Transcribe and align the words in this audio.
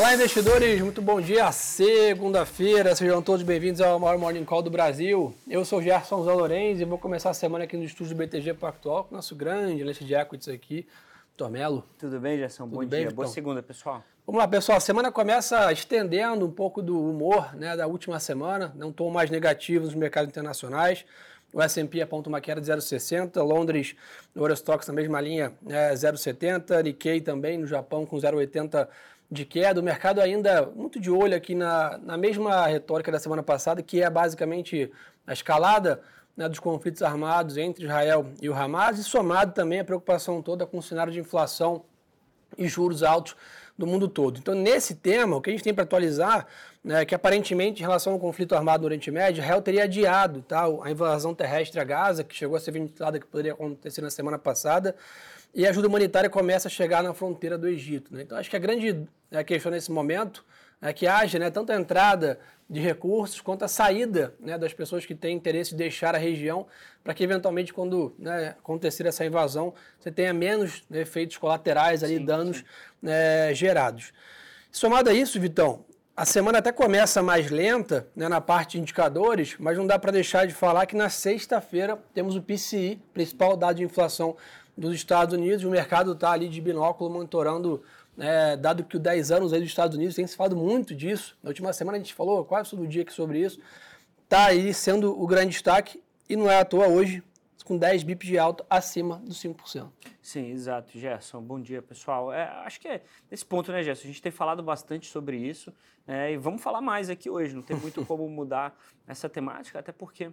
Olá, 0.00 0.14
investidores, 0.14 0.80
muito 0.80 1.02
bom 1.02 1.20
dia. 1.20 1.52
Segunda-feira, 1.52 2.96
sejam 2.96 3.20
todos 3.20 3.42
bem-vindos 3.42 3.82
ao 3.82 4.00
maior 4.00 4.16
Morning 4.16 4.46
Call 4.46 4.62
do 4.62 4.70
Brasil. 4.70 5.34
Eu 5.46 5.62
sou 5.62 5.78
o 5.78 5.82
Gerson 5.82 6.24
Zalorenz 6.24 6.80
e 6.80 6.86
vou 6.86 6.96
começar 6.96 7.28
a 7.28 7.34
semana 7.34 7.64
aqui 7.64 7.76
no 7.76 7.84
estúdio 7.84 8.14
do 8.14 8.18
BTG 8.18 8.54
Pactual 8.54 9.04
com 9.04 9.14
o 9.14 9.16
nosso 9.16 9.36
grande 9.36 9.84
lente 9.84 10.02
de 10.02 10.14
equities 10.14 10.48
aqui, 10.48 10.88
Tomelo. 11.36 11.84
Tudo 11.98 12.18
bem, 12.18 12.38
Gerson? 12.38 12.66
Bom 12.66 12.78
bem, 12.78 13.02
dia. 13.02 13.10
Boa 13.10 13.28
segunda, 13.28 13.62
pessoal. 13.62 14.02
Vamos 14.26 14.40
lá, 14.40 14.48
pessoal. 14.48 14.78
A 14.78 14.80
semana 14.80 15.12
começa 15.12 15.70
estendendo 15.70 16.46
um 16.46 16.50
pouco 16.50 16.80
do 16.80 16.98
humor 16.98 17.54
né, 17.54 17.76
da 17.76 17.86
última 17.86 18.18
semana, 18.18 18.72
não 18.74 18.90
tom 18.90 19.10
mais 19.10 19.28
negativo 19.28 19.84
nos 19.84 19.94
mercados 19.94 20.30
internacionais. 20.30 21.04
O 21.52 21.60
S&P 21.60 22.00
aponta 22.00 22.30
uma 22.30 22.40
queda 22.40 22.58
de 22.58 22.70
0,60, 22.70 23.42
Londres, 23.42 23.94
Eurostox 24.34 24.86
na 24.86 24.94
mesma 24.94 25.20
linha, 25.20 25.52
é 25.68 25.92
0,70, 25.92 26.82
Nikkei 26.84 27.20
também 27.20 27.58
no 27.58 27.66
Japão 27.66 28.06
com 28.06 28.16
0,80 28.16 28.88
de 29.30 29.44
queda. 29.44 29.80
O 29.80 29.82
mercado 29.82 30.20
ainda 30.20 30.66
muito 30.74 30.98
de 30.98 31.10
olho 31.10 31.36
aqui 31.36 31.54
na, 31.54 31.98
na 31.98 32.16
mesma 32.16 32.66
retórica 32.66 33.12
da 33.12 33.18
semana 33.18 33.42
passada, 33.42 33.82
que 33.82 34.02
é 34.02 34.10
basicamente 34.10 34.90
a 35.26 35.32
escalada 35.32 36.00
né, 36.36 36.48
dos 36.48 36.58
conflitos 36.58 37.02
armados 37.02 37.56
entre 37.56 37.84
Israel 37.84 38.26
e 38.40 38.48
o 38.48 38.54
Hamas, 38.54 38.98
e 38.98 39.04
somado 39.04 39.52
também 39.52 39.80
a 39.80 39.84
preocupação 39.84 40.42
toda 40.42 40.66
com 40.66 40.78
o 40.78 40.82
cenário 40.82 41.12
de 41.12 41.20
inflação 41.20 41.84
e 42.58 42.66
juros 42.66 43.02
altos 43.02 43.36
do 43.78 43.86
mundo 43.86 44.08
todo. 44.08 44.38
Então, 44.38 44.54
nesse 44.54 44.94
tema, 44.94 45.36
o 45.36 45.40
que 45.40 45.50
a 45.50 45.52
gente 45.52 45.64
tem 45.64 45.72
para 45.72 45.84
atualizar 45.84 46.46
né, 46.84 47.02
é 47.02 47.04
que 47.04 47.14
aparentemente, 47.14 47.80
em 47.80 47.84
relação 47.84 48.12
ao 48.12 48.18
conflito 48.18 48.54
armado 48.54 48.82
no 48.82 48.86
Oriente 48.86 49.10
Médio, 49.10 49.40
Israel 49.40 49.62
teria 49.62 49.84
adiado 49.84 50.42
tá, 50.42 50.64
a 50.64 50.90
invasão 50.90 51.34
terrestre 51.34 51.80
a 51.80 51.84
Gaza, 51.84 52.22
que 52.22 52.34
chegou 52.34 52.56
a 52.56 52.60
ser 52.60 52.72
ventilada, 52.72 53.18
que 53.18 53.26
poderia 53.26 53.52
acontecer 53.52 54.02
na 54.02 54.10
semana 54.10 54.38
passada, 54.38 54.94
e 55.54 55.66
a 55.66 55.70
ajuda 55.70 55.88
humanitária 55.88 56.30
começa 56.30 56.68
a 56.68 56.70
chegar 56.70 57.02
na 57.02 57.12
fronteira 57.12 57.58
do 57.58 57.68
Egito. 57.68 58.14
Né? 58.14 58.22
Então, 58.22 58.38
acho 58.38 58.48
que 58.48 58.56
a 58.56 58.60
grande 58.60 59.06
questão 59.46 59.70
nesse 59.72 59.90
momento 59.90 60.44
é 60.80 60.92
que 60.92 61.06
haja 61.06 61.38
né, 61.38 61.50
tanto 61.50 61.72
a 61.72 61.76
entrada 61.76 62.38
de 62.68 62.80
recursos 62.80 63.40
quanto 63.40 63.64
a 63.64 63.68
saída 63.68 64.32
né, 64.38 64.56
das 64.56 64.72
pessoas 64.72 65.04
que 65.04 65.14
têm 65.14 65.36
interesse 65.36 65.74
em 65.74 65.76
deixar 65.76 66.14
a 66.14 66.18
região, 66.18 66.66
para 67.02 67.12
que 67.12 67.24
eventualmente, 67.24 67.72
quando 67.72 68.14
né, 68.18 68.50
acontecer 68.58 69.06
essa 69.06 69.24
invasão, 69.24 69.74
você 69.98 70.10
tenha 70.10 70.32
menos 70.32 70.84
né, 70.88 71.00
efeitos 71.00 71.36
colaterais, 71.36 72.04
ali, 72.04 72.18
sim, 72.18 72.24
danos 72.24 72.58
sim. 72.58 72.64
Né, 73.02 73.52
gerados. 73.54 74.12
Somado 74.70 75.10
a 75.10 75.12
isso, 75.12 75.40
Vitão, 75.40 75.84
a 76.16 76.24
semana 76.26 76.58
até 76.58 76.70
começa 76.70 77.22
mais 77.22 77.50
lenta 77.50 78.06
né, 78.14 78.28
na 78.28 78.40
parte 78.40 78.72
de 78.72 78.82
indicadores, 78.82 79.56
mas 79.58 79.76
não 79.76 79.86
dá 79.86 79.98
para 79.98 80.12
deixar 80.12 80.46
de 80.46 80.52
falar 80.52 80.86
que 80.86 80.94
na 80.94 81.08
sexta-feira 81.08 81.98
temos 82.14 82.36
o 82.36 82.42
PCI, 82.42 83.00
principal 83.12 83.56
dado 83.56 83.76
de 83.76 83.84
inflação 83.84 84.36
dos 84.80 84.94
Estados 84.94 85.34
Unidos. 85.34 85.64
O 85.64 85.70
mercado 85.70 86.12
está 86.12 86.32
ali 86.32 86.48
de 86.48 86.60
binóculo 86.60 87.10
monitorando 87.10 87.82
é, 88.18 88.56
dado 88.56 88.82
que 88.82 88.96
o 88.96 89.00
10 89.00 89.30
anos 89.30 89.52
aí 89.52 89.60
dos 89.60 89.68
Estados 89.68 89.96
Unidos 89.96 90.16
tem 90.16 90.26
se 90.26 90.36
falado 90.36 90.56
muito 90.56 90.94
disso. 90.94 91.36
Na 91.42 91.48
última 91.50 91.72
semana 91.72 91.98
a 91.98 92.00
gente 92.00 92.14
falou 92.14 92.44
quase 92.44 92.70
todo 92.70 92.86
dia 92.86 93.02
aqui 93.02 93.12
sobre 93.12 93.38
isso. 93.38 93.60
Está 94.24 94.46
aí 94.46 94.72
sendo 94.72 95.20
o 95.20 95.26
grande 95.26 95.50
destaque 95.50 96.02
e 96.28 96.36
não 96.36 96.50
é 96.50 96.60
à 96.60 96.64
toa 96.64 96.88
hoje, 96.88 97.22
com 97.64 97.76
10 97.76 98.02
bips 98.02 98.26
de 98.26 98.38
alto 98.38 98.64
acima 98.68 99.16
dos 99.18 99.40
5%. 99.42 99.88
Sim, 100.22 100.50
exato, 100.50 100.98
Gerson. 100.98 101.40
Bom 101.42 101.60
dia, 101.60 101.82
pessoal. 101.82 102.32
É, 102.32 102.44
acho 102.64 102.80
que 102.80 102.88
é 102.88 103.02
nesse 103.30 103.44
ponto, 103.44 103.70
né, 103.70 103.82
Gerson? 103.82 104.04
A 104.04 104.06
gente 104.06 104.22
tem 104.22 104.32
falado 104.32 104.62
bastante 104.62 105.06
sobre 105.08 105.36
isso 105.36 105.72
é, 106.06 106.32
e 106.32 106.36
vamos 106.36 106.62
falar 106.62 106.80
mais 106.80 107.10
aqui 107.10 107.28
hoje. 107.28 107.54
Não 107.54 107.62
tem 107.62 107.76
muito 107.76 108.04
como 108.06 108.28
mudar 108.28 108.76
essa 109.06 109.28
temática, 109.28 109.78
até 109.78 109.92
porque 109.92 110.30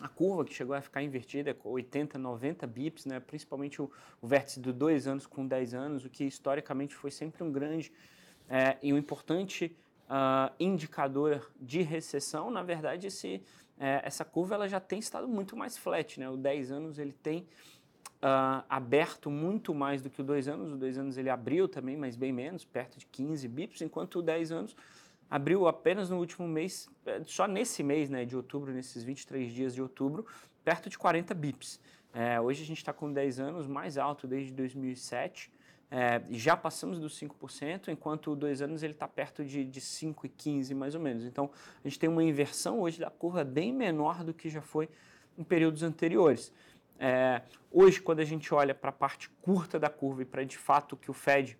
a 0.00 0.08
curva 0.08 0.44
que 0.44 0.54
chegou 0.54 0.74
a 0.74 0.80
ficar 0.80 1.02
invertida, 1.02 1.56
80, 1.62 2.18
90 2.18 2.66
bips, 2.66 3.04
né? 3.04 3.20
principalmente 3.20 3.82
o, 3.82 3.90
o 4.20 4.26
vértice 4.26 4.60
de 4.60 4.72
dois 4.72 5.06
anos 5.06 5.26
com 5.26 5.46
10 5.46 5.74
anos, 5.74 6.04
o 6.04 6.10
que 6.10 6.24
historicamente 6.24 6.94
foi 6.94 7.10
sempre 7.10 7.44
um 7.44 7.52
grande 7.52 7.92
é, 8.48 8.76
e 8.82 8.92
um 8.92 8.98
importante 8.98 9.76
uh, 10.06 10.52
indicador 10.58 11.50
de 11.60 11.82
recessão. 11.82 12.50
Na 12.50 12.62
verdade, 12.62 13.06
esse, 13.06 13.42
é, 13.78 14.00
essa 14.04 14.24
curva 14.24 14.54
ela 14.54 14.68
já 14.68 14.80
tem 14.80 14.98
estado 14.98 15.28
muito 15.28 15.56
mais 15.56 15.76
flat. 15.76 16.18
Né? 16.18 16.28
O 16.28 16.36
10 16.36 16.72
anos 16.72 16.98
ele 16.98 17.12
tem 17.12 17.46
uh, 18.22 18.64
aberto 18.68 19.30
muito 19.30 19.74
mais 19.74 20.02
do 20.02 20.10
que 20.10 20.20
o 20.20 20.24
2 20.24 20.48
anos. 20.48 20.72
O 20.72 20.76
2 20.76 20.98
anos 20.98 21.16
ele 21.16 21.30
abriu 21.30 21.68
também, 21.68 21.96
mas 21.96 22.16
bem 22.16 22.32
menos, 22.32 22.64
perto 22.64 22.98
de 22.98 23.06
15 23.06 23.46
bips, 23.46 23.82
enquanto 23.82 24.18
o 24.18 24.22
10 24.22 24.50
anos 24.50 24.76
abriu 25.30 25.68
apenas 25.68 26.10
no 26.10 26.18
último 26.18 26.48
mês, 26.48 26.88
é, 27.06 27.22
só 27.24 27.46
nesse 27.46 27.82
mês 27.82 28.10
né, 28.10 28.24
de 28.24 28.36
outubro, 28.36 28.72
nesses 28.72 29.04
23 29.04 29.52
dias 29.52 29.74
de 29.74 29.80
outubro, 29.80 30.26
perto 30.64 30.90
de 30.90 30.98
40 30.98 31.32
bips. 31.34 31.80
É, 32.12 32.40
hoje 32.40 32.64
a 32.64 32.66
gente 32.66 32.78
está 32.78 32.92
com 32.92 33.12
10 33.12 33.38
anos 33.38 33.66
mais 33.68 33.96
alto 33.96 34.26
desde 34.26 34.52
2007, 34.52 35.52
é, 35.92 36.22
já 36.30 36.56
passamos 36.56 37.00
dos 37.00 37.18
5%, 37.18 37.88
enquanto 37.88 38.36
dois 38.36 38.62
anos 38.62 38.82
ele 38.82 38.92
está 38.92 39.08
perto 39.08 39.44
de, 39.44 39.64
de 39.64 39.80
5,15 39.80 40.74
mais 40.74 40.94
ou 40.94 41.00
menos. 41.00 41.24
Então 41.24 41.50
a 41.84 41.88
gente 41.88 41.98
tem 41.98 42.08
uma 42.08 42.22
inversão 42.22 42.80
hoje 42.80 43.00
da 43.00 43.10
curva 43.10 43.42
bem 43.42 43.72
menor 43.72 44.22
do 44.22 44.32
que 44.32 44.48
já 44.48 44.62
foi 44.62 44.88
em 45.36 45.42
períodos 45.42 45.82
anteriores. 45.82 46.52
É, 46.98 47.42
hoje, 47.72 48.00
quando 48.00 48.20
a 48.20 48.24
gente 48.24 48.52
olha 48.52 48.74
para 48.74 48.90
a 48.90 48.92
parte 48.92 49.30
curta 49.40 49.78
da 49.80 49.88
curva 49.88 50.22
e 50.22 50.24
para 50.24 50.44
de 50.44 50.58
fato 50.58 50.96
que 50.96 51.10
o 51.10 51.14
Fed 51.14 51.58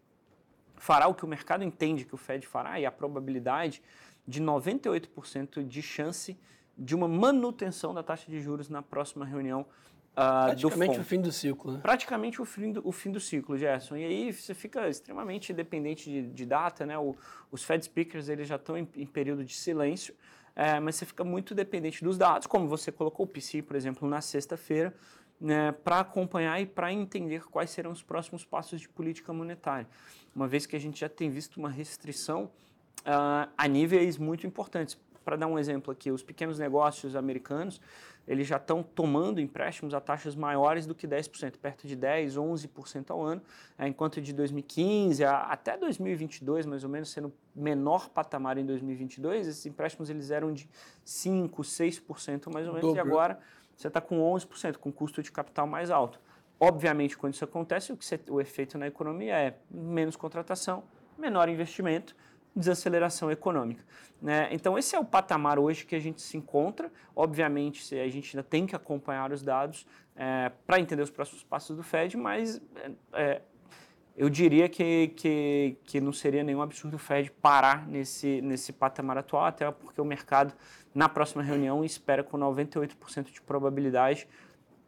fará 0.81 1.07
o 1.07 1.15
que 1.15 1.25
o 1.25 1.29
mercado 1.29 1.63
entende 1.63 2.05
que 2.07 2.15
o 2.15 2.19
Fed 2.19 2.47
fará 2.47 2.81
e 2.81 2.87
a 2.87 2.91
probabilidade 2.91 3.83
de 4.27 4.43
98% 4.43 5.63
de 5.63 5.83
chance 5.83 6.39
de 6.77 6.95
uma 6.95 7.07
manutenção 7.07 7.93
da 7.93 8.03
taxa 8.03 8.31
de 8.31 8.41
juros 8.41 8.71
na 8.71 8.81
próxima 8.81 9.27
reunião 9.27 9.67
uh, 10.13 10.47
Praticamente 10.47 10.99
o 10.99 11.05
fim 11.05 11.21
do 11.21 11.31
ciclo. 11.31 11.73
Né? 11.73 11.81
Praticamente 11.83 12.41
o 12.41 12.45
fim 12.47 12.73
do, 12.73 12.89
o 12.89 12.93
fim 12.93 13.13
do 13.13 13.21
ciclo, 13.21 13.59
Gerson. 13.59 13.97
E 13.97 14.05
aí 14.05 14.33
você 14.33 14.55
fica 14.55 14.89
extremamente 14.89 15.53
dependente 15.53 16.11
de, 16.11 16.23
de 16.23 16.47
data, 16.47 16.87
né? 16.87 16.99
O, 16.99 17.15
os 17.51 17.63
Fed 17.63 17.85
speakers 17.85 18.31
eles 18.31 18.49
já 18.49 18.57
estão 18.57 18.79
em, 18.79 18.89
em 18.97 19.07
período 19.07 19.45
de 19.45 19.55
silêncio, 19.55 20.15
é, 20.57 20.81
mas 20.81 20.97
você 20.97 21.05
fica 21.05 21.23
muito 21.23 21.55
dependente 21.55 22.03
dos 22.03 22.17
dados, 22.17 22.47
como 22.47 22.67
você 22.67 22.91
colocou 22.91 23.27
o 23.27 23.29
PCI, 23.29 23.61
por 23.61 23.77
exemplo, 23.77 24.09
na 24.09 24.23
sexta-feira, 24.23 24.95
né, 25.41 25.73
para 25.73 26.01
acompanhar 26.01 26.61
e 26.61 26.67
para 26.67 26.93
entender 26.93 27.45
quais 27.47 27.71
serão 27.71 27.91
os 27.91 28.03
próximos 28.03 28.45
passos 28.45 28.81
de 28.81 28.89
política 28.89 29.33
monetária, 29.33 29.89
uma 30.35 30.47
vez 30.47 30.67
que 30.67 30.77
a 30.77 30.79
gente 30.79 31.01
já 31.01 31.09
tem 31.09 31.31
visto 31.31 31.57
uma 31.57 31.71
restrição 31.71 32.51
uh, 33.01 33.51
a 33.57 33.69
níveis 33.69 34.19
muito 34.19 34.47
importantes. 34.47 34.99
Para 35.25 35.37
dar 35.37 35.47
um 35.47 35.59
exemplo 35.59 35.93
aqui, 35.93 36.11
os 36.11 36.23
pequenos 36.23 36.59
negócios 36.59 37.15
americanos, 37.15 37.81
eles 38.27 38.47
já 38.47 38.57
estão 38.57 38.83
tomando 38.83 39.41
empréstimos 39.41 39.93
a 39.93 40.01
taxas 40.01 40.35
maiores 40.35 40.87
do 40.87 40.95
que 40.95 41.07
10%, 41.07 41.57
perto 41.59 41.87
de 41.87 41.95
10, 41.95 42.37
11% 42.37 43.11
ao 43.11 43.23
ano, 43.23 43.43
é, 43.79 43.87
enquanto 43.87 44.21
de 44.21 44.33
2015 44.33 45.25
a, 45.25 45.41
até 45.43 45.77
2022, 45.77 46.67
mais 46.67 46.85
ou 46.85 46.91
menos, 46.91 47.11
sendo 47.11 47.33
menor 47.55 48.09
patamar 48.09 48.57
em 48.57 48.65
2022, 48.65 49.47
esses 49.47 49.67
empréstimos 49.67 50.11
eles 50.11 50.31
eram 50.31 50.53
de 50.53 50.69
5, 51.05 51.63
6% 51.63 52.53
mais 52.53 52.67
ou 52.67 52.73
menos, 52.73 52.89
Dobro. 52.89 52.97
e 52.97 53.01
agora 53.01 53.39
você 53.81 53.89
está 53.89 54.01
com 54.01 54.21
11%, 54.35 54.77
com 54.77 54.93
custo 54.93 55.23
de 55.23 55.33
capital 55.33 55.67
mais 55.67 55.91
alto. 55.91 56.21
Obviamente, 56.59 57.17
quando 57.17 57.33
isso 57.33 57.45
acontece, 57.45 57.91
o, 57.91 57.97
que 57.97 58.05
você, 58.05 58.21
o 58.29 58.39
efeito 58.39 58.77
na 58.77 58.87
economia 58.87 59.35
é 59.35 59.57
menos 59.71 60.17
contratação, 60.17 60.85
menor 61.17 61.49
investimento, 61.49 62.15
desaceleração 62.55 63.31
econômica. 63.31 63.83
Né? 64.21 64.49
Então, 64.51 64.77
esse 64.77 64.95
é 64.95 64.99
o 64.99 65.05
patamar 65.05 65.59
hoje 65.59 65.87
que 65.87 65.95
a 65.95 65.99
gente 65.99 66.21
se 66.21 66.37
encontra. 66.37 66.93
Obviamente, 67.17 67.99
a 67.99 68.09
gente 68.09 68.37
ainda 68.37 68.47
tem 68.47 68.67
que 68.67 68.77
acompanhar 68.77 69.33
os 69.33 69.43
dados 69.43 69.87
é, 70.15 70.53
para 70.67 70.79
entender 70.79 71.03
os 71.03 71.11
próximos 71.11 71.43
passos 71.43 71.75
do 71.75 71.83
Fed, 71.83 72.19
mas 72.19 72.61
é, 73.15 73.41
eu 74.21 74.29
diria 74.29 74.69
que, 74.69 75.09
que, 75.17 75.77
que 75.83 75.99
não 75.99 76.13
seria 76.13 76.45
nenhum 76.45 76.61
absurdo 76.61 76.97
o 76.97 76.99
Fed 76.99 77.31
parar 77.41 77.89
nesse, 77.89 78.43
nesse 78.43 78.71
patamar 78.71 79.17
atual, 79.17 79.47
até 79.47 79.71
porque 79.71 79.99
o 79.99 80.05
mercado 80.05 80.53
na 80.95 81.09
próxima 81.09 81.43
reunião 81.43 81.83
espera 81.83 82.23
com 82.23 82.37
98% 82.37 83.33
de 83.33 83.41
probabilidade 83.41 84.29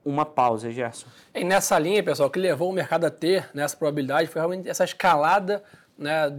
uma 0.05 0.27
pausa, 0.27 0.71
Gerson. 0.71 1.07
E 1.35 1.45
nessa 1.45 1.79
linha, 1.79 2.03
pessoal, 2.03 2.29
o 2.29 2.31
que 2.31 2.39
levou 2.39 2.69
o 2.69 2.75
mercado 2.75 3.07
a 3.07 3.11
ter 3.11 3.49
nessa 3.55 3.75
probabilidade 3.75 4.29
foi 4.29 4.39
realmente 4.39 4.69
essa 4.69 4.85
escalada 4.85 5.65
né, 5.97 6.31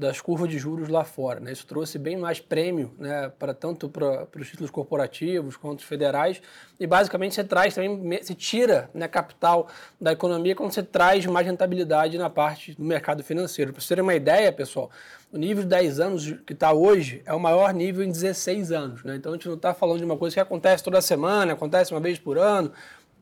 das 0.00 0.18
curvas 0.20 0.48
de 0.48 0.58
juros 0.58 0.88
lá 0.88 1.04
fora. 1.04 1.38
Né? 1.38 1.52
Isso 1.52 1.66
trouxe 1.66 1.98
bem 1.98 2.16
mais 2.16 2.40
prêmio 2.40 2.90
né, 2.98 3.30
para 3.38 3.52
tanto 3.52 3.88
para, 3.88 4.26
os 4.34 4.48
títulos 4.48 4.70
corporativos 4.70 5.56
quanto 5.56 5.80
os 5.80 5.84
federais. 5.84 6.40
E 6.78 6.86
basicamente 6.86 7.34
você 7.34 7.44
traz 7.44 7.74
também, 7.74 8.22
se 8.22 8.34
tira 8.34 8.88
né, 8.94 9.06
capital 9.06 9.68
da 10.00 10.12
economia 10.12 10.56
quando 10.56 10.72
você 10.72 10.82
traz 10.82 11.26
mais 11.26 11.46
rentabilidade 11.46 12.16
na 12.16 12.30
parte 12.30 12.74
do 12.74 12.82
mercado 12.82 13.22
financeiro. 13.22 13.72
Para 13.72 13.80
vocês 13.80 13.88
terem 13.88 14.02
uma 14.02 14.14
ideia, 14.14 14.50
pessoal, 14.50 14.90
o 15.30 15.36
nível 15.36 15.62
de 15.62 15.68
10 15.68 16.00
anos 16.00 16.32
que 16.46 16.54
está 16.54 16.72
hoje 16.72 17.22
é 17.26 17.34
o 17.34 17.38
maior 17.38 17.74
nível 17.74 18.02
em 18.02 18.10
16 18.10 18.72
anos. 18.72 19.04
Né? 19.04 19.16
Então 19.16 19.32
a 19.32 19.34
gente 19.36 19.48
não 19.48 19.56
está 19.56 19.74
falando 19.74 19.98
de 19.98 20.04
uma 20.04 20.16
coisa 20.16 20.34
que 20.34 20.40
acontece 20.40 20.82
toda 20.82 21.00
semana, 21.02 21.52
acontece 21.52 21.92
uma 21.92 22.00
vez 22.00 22.18
por 22.18 22.38
ano. 22.38 22.72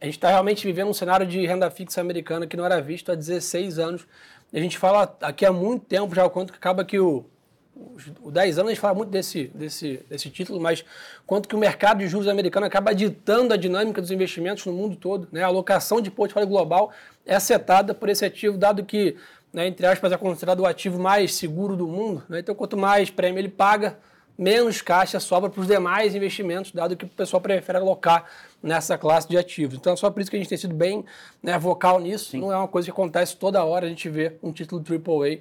A 0.00 0.04
gente 0.04 0.14
está 0.14 0.28
realmente 0.28 0.64
vivendo 0.64 0.88
um 0.88 0.94
cenário 0.94 1.26
de 1.26 1.44
renda 1.44 1.68
fixa 1.72 2.00
americana 2.00 2.46
que 2.46 2.56
não 2.56 2.64
era 2.64 2.80
visto 2.80 3.10
há 3.10 3.16
16 3.16 3.80
anos 3.80 4.06
a 4.52 4.58
gente 4.58 4.78
fala 4.78 5.16
aqui 5.20 5.44
há 5.44 5.52
muito 5.52 5.84
tempo 5.84 6.14
já 6.14 6.24
o 6.24 6.30
quanto 6.30 6.52
que 6.52 6.58
acaba 6.58 6.84
que 6.84 6.98
o, 6.98 7.24
o 8.22 8.30
10 8.30 8.58
anos 8.58 8.70
a 8.70 8.72
gente 8.72 8.80
fala 8.80 8.94
muito 8.94 9.10
desse, 9.10 9.50
desse, 9.54 10.04
desse 10.08 10.30
título, 10.30 10.60
mas 10.60 10.84
quanto 11.26 11.48
que 11.48 11.54
o 11.54 11.58
mercado 11.58 11.98
de 11.98 12.08
juros 12.08 12.28
americano 12.28 12.66
acaba 12.66 12.94
ditando 12.94 13.52
a 13.52 13.56
dinâmica 13.56 14.00
dos 14.00 14.10
investimentos 14.10 14.64
no 14.64 14.72
mundo 14.72 14.96
todo. 14.96 15.28
Né? 15.30 15.42
A 15.42 15.46
alocação 15.46 16.00
de 16.00 16.10
portfólio 16.10 16.48
global 16.48 16.90
é 17.26 17.38
setada 17.38 17.94
por 17.94 18.08
esse 18.08 18.24
ativo, 18.24 18.56
dado 18.56 18.84
que 18.84 19.16
né, 19.52 19.66
entre 19.66 19.86
aspas, 19.86 20.12
é 20.12 20.16
considerado 20.16 20.60
o 20.60 20.66
ativo 20.66 20.98
mais 20.98 21.34
seguro 21.34 21.76
do 21.76 21.86
mundo. 21.86 22.22
Né? 22.28 22.40
Então, 22.40 22.54
quanto 22.54 22.76
mais 22.76 23.10
prêmio 23.10 23.38
ele 23.38 23.48
paga, 23.48 23.98
menos 24.38 24.80
caixa 24.80 25.18
sobra 25.18 25.50
para 25.50 25.60
os 25.60 25.66
demais 25.66 26.14
investimentos, 26.14 26.70
dado 26.70 26.96
que 26.96 27.04
o 27.04 27.08
pessoal 27.08 27.40
prefere 27.40 27.78
alocar 27.78 28.24
nessa 28.62 28.96
classe 28.96 29.28
de 29.28 29.36
ativos. 29.36 29.76
Então, 29.76 29.92
é 29.92 29.96
só 29.96 30.08
por 30.10 30.20
isso 30.20 30.30
que 30.30 30.36
a 30.36 30.38
gente 30.38 30.48
tem 30.48 30.56
sido 30.56 30.74
bem 30.74 31.04
né, 31.42 31.58
vocal 31.58 31.98
nisso. 31.98 32.30
Sim. 32.30 32.40
Não 32.40 32.52
é 32.52 32.56
uma 32.56 32.68
coisa 32.68 32.86
que 32.86 32.92
acontece 32.92 33.36
toda 33.36 33.64
hora 33.64 33.86
a 33.86 33.88
gente 33.88 34.08
vê 34.08 34.36
um 34.40 34.52
título 34.52 34.80
AAA 34.80 35.40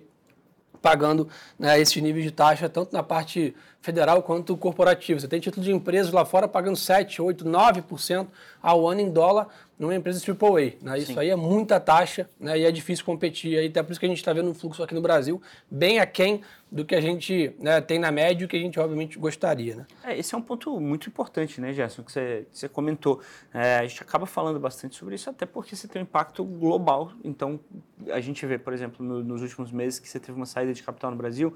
pagando 0.82 1.28
né, 1.60 1.80
esses 1.80 2.02
níveis 2.02 2.26
de 2.26 2.32
taxa, 2.32 2.68
tanto 2.68 2.92
na 2.94 3.04
parte 3.04 3.56
federal 3.88 4.22
quanto 4.22 4.58
corporativa. 4.58 5.18
Você 5.18 5.30
tem 5.30 5.40
título 5.40 5.64
de 5.64 5.72
empresas 5.72 6.12
lá 6.12 6.26
fora 6.26 6.46
pagando 6.46 6.76
7, 6.76 7.22
8, 7.22 7.46
9% 7.46 8.28
ao 8.62 8.86
ano 8.86 9.00
em 9.00 9.10
dólar 9.10 9.48
numa 9.80 9.96
empresa 9.96 10.20
AAA. 10.20 10.74
Né? 10.82 11.00
Isso 11.00 11.14
Sim. 11.14 11.20
aí 11.20 11.30
é 11.30 11.36
muita 11.38 11.80
taxa 11.80 12.30
né? 12.38 12.60
e 12.60 12.66
é 12.66 12.72
difícil 12.72 13.06
competir. 13.06 13.58
Aí, 13.58 13.68
até 13.68 13.82
por 13.82 13.92
isso 13.92 14.00
que 14.00 14.06
a 14.06 14.10
gente 14.10 14.18
está 14.18 14.34
vendo 14.34 14.50
um 14.50 14.54
fluxo 14.54 14.84
aqui 14.84 14.94
no 14.94 15.02
Brasil 15.02 15.42
bem 15.72 16.00
aquém 16.00 16.42
do 16.70 16.84
que 16.84 16.94
a 16.94 17.00
gente 17.00 17.56
né, 17.60 17.80
tem 17.80 17.98
na 17.98 18.12
média 18.12 18.44
e 18.44 18.48
que 18.48 18.58
a 18.58 18.60
gente 18.60 18.78
obviamente 18.78 19.18
gostaria. 19.18 19.76
Né? 19.78 19.86
É, 20.04 20.18
esse 20.18 20.36
é 20.36 20.38
um 20.38 20.42
ponto 20.42 20.78
muito 20.82 21.08
importante, 21.08 21.62
né, 21.62 21.72
Gerson, 21.72 22.04
que 22.04 22.12
você, 22.12 22.46
que 22.52 22.58
você 22.58 22.68
comentou. 22.68 23.22
É, 23.54 23.78
a 23.78 23.88
gente 23.88 24.02
acaba 24.02 24.26
falando 24.26 24.60
bastante 24.60 24.98
sobre 24.98 25.16
isso, 25.16 25.30
até 25.30 25.46
porque 25.46 25.78
você 25.78 25.88
tem 25.88 26.02
um 26.02 26.04
impacto 26.04 26.44
global. 26.44 27.14
Então, 27.24 27.58
a 28.12 28.20
gente 28.20 28.46
vê, 28.46 28.58
por 28.58 28.74
exemplo, 28.74 29.06
no, 29.06 29.24
nos 29.24 29.42
últimos 29.42 29.72
meses 29.72 29.98
que 29.98 30.10
você 30.10 30.20
teve 30.20 30.34
uma 30.34 30.46
saída 30.46 30.74
de 30.74 30.84
capital 30.84 31.10
no 31.10 31.16
Brasil, 31.16 31.56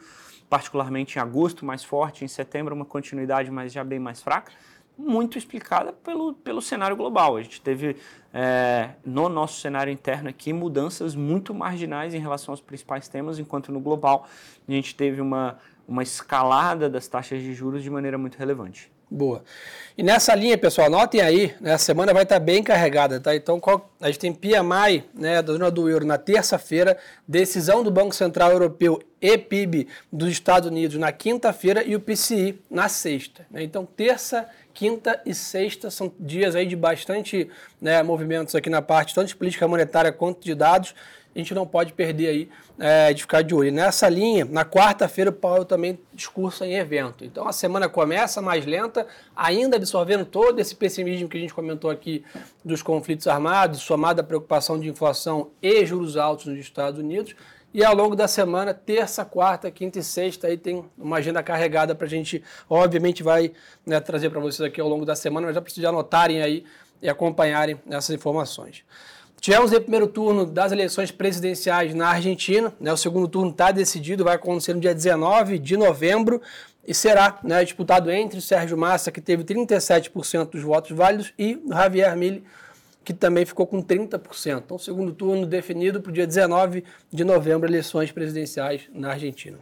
particularmente 0.49 1.17
em 1.17 1.21
agosto 1.21 1.65
mais 1.65 1.83
forte, 1.83 2.20
em 2.23 2.27
setembro 2.27 2.75
uma 2.75 2.85
continuidade, 2.85 3.49
mas 3.51 3.71
já 3.71 3.83
bem 3.83 3.99
mais 3.99 4.21
fraca 4.21 4.51
muito 4.97 5.37
explicada 5.37 5.91
pelo, 5.91 6.33
pelo 6.33 6.61
cenário 6.61 6.95
global. 6.95 7.37
A 7.37 7.41
gente 7.41 7.61
teve 7.61 7.97
é, 8.33 8.91
no 9.05 9.27
nosso 9.29 9.59
cenário 9.59 9.91
interno 9.91 10.29
aqui 10.29 10.53
mudanças 10.53 11.15
muito 11.15 11.53
marginais 11.53 12.13
em 12.13 12.19
relação 12.19 12.53
aos 12.53 12.61
principais 12.61 13.07
temas, 13.07 13.39
enquanto 13.39 13.71
no 13.71 13.79
global 13.79 14.27
a 14.67 14.71
gente 14.71 14.95
teve 14.95 15.21
uma, 15.21 15.57
uma 15.87 16.03
escalada 16.03 16.89
das 16.89 17.07
taxas 17.07 17.41
de 17.41 17.53
juros 17.53 17.83
de 17.83 17.89
maneira 17.89 18.17
muito 18.17 18.37
relevante. 18.37 18.91
Boa. 19.13 19.43
E 19.97 20.03
nessa 20.03 20.33
linha, 20.33 20.57
pessoal, 20.57 20.89
notem 20.89 21.19
aí, 21.19 21.53
né, 21.59 21.73
a 21.73 21.77
semana 21.77 22.13
vai 22.13 22.23
estar 22.23 22.39
bem 22.39 22.63
carregada, 22.63 23.19
tá? 23.19 23.35
Então, 23.35 23.59
qual, 23.59 23.91
a 23.99 24.07
gente 24.07 24.19
tem 24.19 24.33
PMI, 24.33 25.03
né, 25.13 25.41
da 25.41 25.51
zona 25.51 25.69
do 25.69 25.89
euro 25.89 26.05
na 26.05 26.17
terça-feira, 26.17 26.97
decisão 27.27 27.83
do 27.83 27.91
Banco 27.91 28.15
Central 28.15 28.51
Europeu 28.51 29.03
e 29.21 29.37
PIB 29.37 29.89
dos 30.09 30.29
Estados 30.29 30.69
Unidos 30.69 30.97
na 30.97 31.11
quinta-feira 31.11 31.83
e 31.83 31.93
o 31.93 31.99
PCI 31.99 32.57
na 32.69 32.87
sexta. 32.87 33.45
Né? 33.51 33.63
Então, 33.63 33.85
terça 33.85 34.47
quinta 34.73 35.21
e 35.25 35.35
sexta 35.35 35.91
são 35.91 36.09
dias 36.17 36.55
aí 36.55 36.65
de 36.65 36.77
bastante 36.77 37.49
né, 37.81 38.01
movimentos 38.01 38.55
aqui 38.55 38.69
na 38.69 38.81
parte 38.81 39.13
tanto 39.13 39.27
de 39.27 39.35
política 39.35 39.67
monetária 39.67 40.13
quanto 40.13 40.41
de 40.41 40.55
dados. 40.55 40.95
A 41.33 41.39
gente 41.39 41.53
não 41.53 41.65
pode 41.65 41.93
perder 41.93 42.27
aí 42.27 42.49
é, 42.77 43.13
de 43.13 43.21
ficar 43.21 43.41
de 43.41 43.55
olho. 43.55 43.71
Nessa 43.71 44.09
linha, 44.09 44.43
na 44.43 44.65
quarta-feira 44.65 45.29
o 45.29 45.33
Paulo 45.33 45.63
também 45.63 45.97
discursa 46.13 46.65
em 46.65 46.75
evento. 46.75 47.23
Então 47.23 47.47
a 47.47 47.53
semana 47.53 47.87
começa 47.87 48.41
mais 48.41 48.65
lenta, 48.65 49.07
ainda 49.35 49.77
absorvendo 49.77 50.25
todo 50.25 50.59
esse 50.59 50.75
pessimismo 50.75 51.29
que 51.29 51.37
a 51.37 51.41
gente 51.41 51.53
comentou 51.53 51.89
aqui 51.89 52.23
dos 52.65 52.83
conflitos 52.83 53.27
armados, 53.27 53.79
somado 53.81 54.19
à 54.19 54.23
preocupação 54.23 54.77
de 54.79 54.89
inflação 54.89 55.51
e 55.61 55.85
juros 55.85 56.17
altos 56.17 56.47
nos 56.47 56.59
Estados 56.59 56.99
Unidos. 56.99 57.33
E 57.73 57.85
ao 57.85 57.95
longo 57.95 58.17
da 58.17 58.27
semana, 58.27 58.73
terça, 58.73 59.23
quarta, 59.23 59.71
quinta 59.71 59.99
e 59.99 60.03
sexta, 60.03 60.47
aí 60.47 60.57
tem 60.57 60.83
uma 60.97 61.17
agenda 61.17 61.41
carregada 61.41 61.95
para 61.95 62.05
a 62.05 62.09
gente, 62.09 62.43
obviamente, 62.69 63.23
vai 63.23 63.53
né, 63.85 63.97
trazer 64.01 64.29
para 64.29 64.41
vocês 64.41 64.59
aqui 64.67 64.81
ao 64.81 64.89
longo 64.89 65.05
da 65.05 65.15
semana, 65.15 65.47
mas 65.47 65.55
já 65.55 65.61
precisa 65.61 65.87
anotarem 65.87 66.41
aí 66.41 66.65
e 67.01 67.07
acompanharem 67.07 67.79
essas 67.89 68.09
informações. 68.09 68.83
Tivemos 69.41 69.71
o 69.71 69.81
primeiro 69.81 70.05
turno 70.05 70.45
das 70.45 70.71
eleições 70.71 71.09
presidenciais 71.09 71.95
na 71.95 72.09
Argentina, 72.09 72.71
né, 72.79 72.93
o 72.93 72.97
segundo 72.97 73.27
turno 73.27 73.49
está 73.49 73.71
decidido, 73.71 74.23
vai 74.23 74.35
acontecer 74.35 74.75
no 74.75 74.79
dia 74.79 74.93
19 74.93 75.57
de 75.57 75.75
novembro 75.75 76.39
e 76.87 76.93
será 76.93 77.39
né, 77.41 77.63
disputado 77.63 78.11
entre 78.11 78.37
o 78.37 78.41
Sérgio 78.41 78.77
Massa, 78.77 79.11
que 79.11 79.19
teve 79.19 79.43
37% 79.43 80.51
dos 80.51 80.61
votos 80.61 80.95
válidos, 80.95 81.33
e 81.39 81.55
o 81.55 81.73
Javier 81.73 82.15
Milei, 82.15 82.43
que 83.03 83.15
também 83.15 83.43
ficou 83.43 83.65
com 83.65 83.81
30%. 83.81 84.61
Então, 84.63 84.77
segundo 84.77 85.11
turno 85.11 85.47
definido 85.47 85.99
para 85.99 86.11
o 86.11 86.13
dia 86.13 86.27
19 86.27 86.83
de 87.11 87.23
novembro, 87.23 87.67
eleições 87.67 88.11
presidenciais 88.11 88.83
na 88.93 89.09
Argentina. 89.09 89.57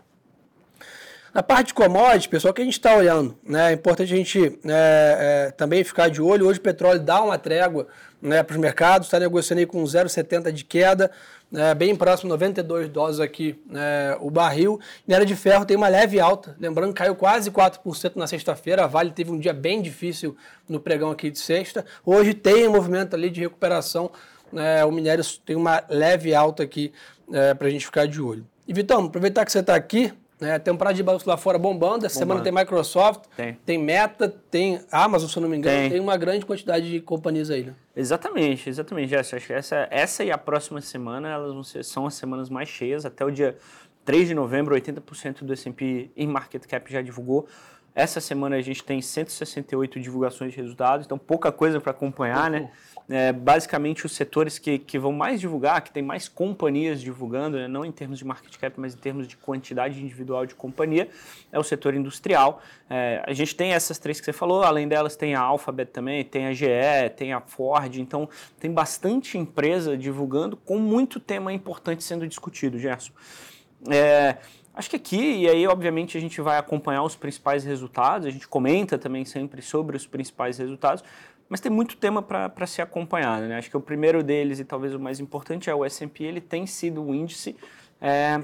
Na 1.33 1.41
parte 1.41 1.67
de 1.67 1.73
commodities, 1.75 2.27
pessoal, 2.27 2.53
que 2.53 2.61
a 2.61 2.65
gente 2.65 2.73
está 2.73 2.95
olhando, 2.95 3.37
né? 3.43 3.69
É 3.69 3.73
importante 3.73 4.11
a 4.11 4.17
gente 4.17 4.59
é, 4.65 5.47
é, 5.47 5.51
também 5.51 5.83
ficar 5.83 6.09
de 6.09 6.21
olho. 6.21 6.47
Hoje 6.47 6.59
o 6.59 6.61
petróleo 6.61 6.99
dá 6.99 7.21
uma 7.21 7.37
trégua 7.37 7.87
né, 8.21 8.43
para 8.43 8.53
os 8.53 8.59
mercados, 8.59 9.07
está 9.07 9.19
negociando 9.19 9.59
aí 9.59 9.65
com 9.65 9.83
0,70 9.83 10.51
de 10.51 10.65
queda 10.65 11.11
né, 11.51 11.73
bem 11.73 11.95
próximo, 11.95 12.29
92 12.29 12.89
dólares 12.89 13.19
aqui 13.19 13.59
né, 13.65 14.15
o 14.19 14.29
barril. 14.29 14.79
Minério 15.07 15.25
de 15.25 15.35
ferro 15.35 15.65
tem 15.65 15.75
uma 15.75 15.87
leve 15.87 16.19
alta, 16.19 16.55
lembrando 16.59 16.93
que 16.93 16.99
caiu 16.99 17.15
quase 17.15 17.49
4% 17.49 18.15
na 18.15 18.27
sexta-feira, 18.27 18.83
a 18.83 18.87
Vale 18.87 19.11
teve 19.11 19.31
um 19.31 19.39
dia 19.39 19.53
bem 19.53 19.81
difícil 19.81 20.37
no 20.67 20.79
pregão 20.79 21.09
aqui 21.09 21.31
de 21.31 21.39
sexta. 21.39 21.85
Hoje 22.05 22.33
tem 22.33 22.67
um 22.67 22.71
movimento 22.71 23.15
ali 23.15 23.29
de 23.29 23.41
recuperação, 23.41 24.11
né, 24.51 24.83
o 24.85 24.91
minério 24.91 25.23
tem 25.45 25.55
uma 25.55 25.83
leve 25.89 26.33
alta 26.33 26.63
aqui 26.63 26.91
é, 27.31 27.53
para 27.53 27.67
a 27.67 27.71
gente 27.71 27.85
ficar 27.85 28.07
de 28.07 28.21
olho. 28.21 28.45
E 28.67 28.73
Vitão, 28.73 29.05
aproveitar 29.05 29.45
que 29.45 29.51
você 29.51 29.59
está 29.59 29.75
aqui, 29.75 30.13
né? 30.39 30.57
Tem 30.57 30.73
um 30.73 30.77
prazo 30.77 30.95
de 30.95 31.03
balanço 31.03 31.27
lá 31.27 31.35
fora 31.35 31.57
bombando. 31.57 32.05
Essa 32.05 32.19
bombando. 32.19 32.39
semana 32.39 32.43
tem 32.43 32.51
Microsoft, 32.51 33.25
tem. 33.35 33.53
tem 33.65 33.77
Meta, 33.77 34.29
tem 34.49 34.79
Amazon, 34.91 35.29
se 35.29 35.37
eu 35.37 35.41
não 35.41 35.49
me 35.49 35.57
engano. 35.57 35.77
Tem, 35.77 35.89
tem 35.91 35.99
uma 35.99 36.15
grande 36.15 36.45
quantidade 36.45 36.89
de 36.89 37.01
companhias 37.01 37.49
aí, 37.49 37.63
né? 37.63 37.75
Exatamente, 37.95 38.69
exatamente. 38.69 39.15
Acho 39.15 39.35
que 39.39 39.53
essa, 39.53 39.87
essa 39.91 40.23
e 40.23 40.31
a 40.31 40.37
próxima 40.37 40.79
semana 40.79 41.29
elas 41.29 41.53
vão 41.53 41.63
ser, 41.63 41.83
são 41.83 42.05
as 42.05 42.13
semanas 42.13 42.49
mais 42.49 42.69
cheias. 42.69 43.05
Até 43.05 43.25
o 43.25 43.31
dia 43.31 43.57
3 44.05 44.29
de 44.29 44.33
novembro, 44.33 44.75
80% 44.75 45.43
do 45.43 45.53
S&P 45.53 46.09
em 46.15 46.27
market 46.27 46.65
cap 46.65 46.91
já 46.91 47.01
divulgou. 47.01 47.47
Essa 47.95 48.21
semana 48.21 48.55
a 48.55 48.61
gente 48.61 48.83
tem 48.83 49.01
168 49.01 49.99
divulgações 49.99 50.51
de 50.51 50.57
resultados, 50.57 51.05
então 51.05 51.17
pouca 51.17 51.51
coisa 51.51 51.81
para 51.81 51.91
acompanhar, 51.91 52.49
né? 52.49 52.69
é, 53.09 53.33
basicamente 53.33 54.05
os 54.05 54.11
setores 54.11 54.59
que, 54.59 54.77
que 54.77 54.99
vão 54.99 55.11
mais 55.11 55.41
divulgar, 55.41 55.81
que 55.81 55.91
tem 55.91 56.03
mais 56.03 56.29
companhias 56.29 57.01
divulgando, 57.01 57.57
né, 57.57 57.67
não 57.67 57.83
em 57.83 57.91
termos 57.91 58.19
de 58.19 58.25
market 58.25 58.55
cap, 58.57 58.79
mas 58.79 58.93
em 58.93 58.97
termos 58.97 59.27
de 59.27 59.35
quantidade 59.35 59.99
individual 59.99 60.45
de 60.45 60.53
companhia, 60.53 61.09
é 61.51 61.57
o 61.57 61.63
setor 61.63 61.95
industrial. 61.95 62.61
É, 62.87 63.23
a 63.25 63.33
gente 63.33 63.55
tem 63.55 63.73
essas 63.73 63.97
três 63.97 64.19
que 64.19 64.25
você 64.25 64.33
falou, 64.33 64.61
além 64.61 64.87
delas 64.87 65.15
tem 65.15 65.33
a 65.33 65.41
Alphabet 65.41 65.91
também, 65.91 66.23
tem 66.23 66.45
a 66.45 66.53
GE, 66.53 66.67
tem 67.17 67.33
a 67.33 67.41
Ford, 67.41 67.95
então 67.97 68.29
tem 68.59 68.71
bastante 68.71 69.37
empresa 69.37 69.97
divulgando 69.97 70.55
com 70.55 70.77
muito 70.77 71.19
tema 71.19 71.51
importante 71.51 72.03
sendo 72.03 72.27
discutido, 72.27 72.77
Gerson. 72.77 73.11
É, 73.89 74.37
Acho 74.79 74.91
que 74.91 74.95
aqui, 74.95 75.41
e 75.41 75.49
aí 75.49 75.67
obviamente 75.67 76.17
a 76.17 76.21
gente 76.21 76.39
vai 76.39 76.57
acompanhar 76.57 77.03
os 77.03 77.13
principais 77.13 77.65
resultados, 77.65 78.25
a 78.25 78.29
gente 78.29 78.47
comenta 78.47 78.97
também 78.97 79.25
sempre 79.25 79.61
sobre 79.61 79.97
os 79.97 80.07
principais 80.07 80.57
resultados, 80.57 81.03
mas 81.49 81.59
tem 81.59 81.69
muito 81.69 81.97
tema 81.97 82.21
para 82.21 82.65
ser 82.65 82.81
acompanhado. 82.81 83.45
Né? 83.45 83.57
Acho 83.57 83.69
que 83.69 83.75
o 83.75 83.81
primeiro 83.81 84.23
deles, 84.23 84.57
e 84.57 84.63
talvez 84.63 84.95
o 84.95 84.99
mais 84.99 85.19
importante, 85.19 85.69
é 85.69 85.75
o 85.75 85.83
S&P. 85.83 86.23
Ele 86.23 86.39
tem 86.39 86.65
sido 86.65 87.03
um 87.03 87.13
índice 87.13 87.57
é, 87.99 88.41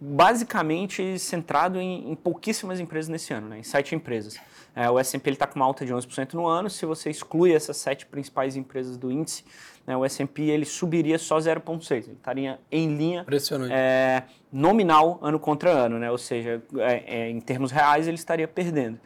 basicamente 0.00 1.16
centrado 1.16 1.78
em, 1.78 2.10
em, 2.10 2.16
pouquíssimas 2.16 2.80
empresas 2.80 3.08
nesse 3.08 3.32
ano, 3.32 3.48
né? 3.48 3.60
em 3.60 3.62
sete 3.62 3.94
empresas. 3.94 4.40
É, 4.74 4.90
o 4.90 4.98
S&P 4.98 5.30
está 5.30 5.46
com 5.46 5.54
uma 5.60 5.64
alta 5.64 5.86
de 5.86 5.94
11% 5.94 6.34
no 6.34 6.44
ano. 6.44 6.68
Se 6.68 6.84
você 6.84 7.08
exclui 7.08 7.52
essas 7.52 7.76
sete 7.76 8.04
principais 8.04 8.56
empresas 8.56 8.96
do 8.96 9.12
índice, 9.12 9.44
né, 9.86 9.96
o 9.96 10.04
S&P 10.04 10.42
ele 10.42 10.64
subiria 10.64 11.18
só 11.18 11.38
0,6. 11.38 11.92
Ele 11.92 12.12
estaria 12.12 12.58
em 12.70 12.96
linha 12.96 13.24
é, 13.70 14.24
nominal 14.52 15.18
ano 15.22 15.38
contra 15.38 15.70
ano, 15.70 15.98
né? 15.98 16.10
ou 16.10 16.18
seja, 16.18 16.62
é, 16.78 17.04
é, 17.06 17.30
em 17.30 17.40
termos 17.40 17.70
reais 17.70 18.08
ele 18.08 18.16
estaria 18.16 18.48
perdendo. 18.48 18.98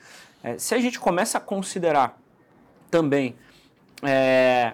É, 0.43 0.57
se 0.59 0.75
a 0.75 0.79
gente 0.79 0.99
começa 0.99 1.37
a 1.37 1.41
considerar 1.41 2.19
também 2.91 3.37
é, 4.03 4.73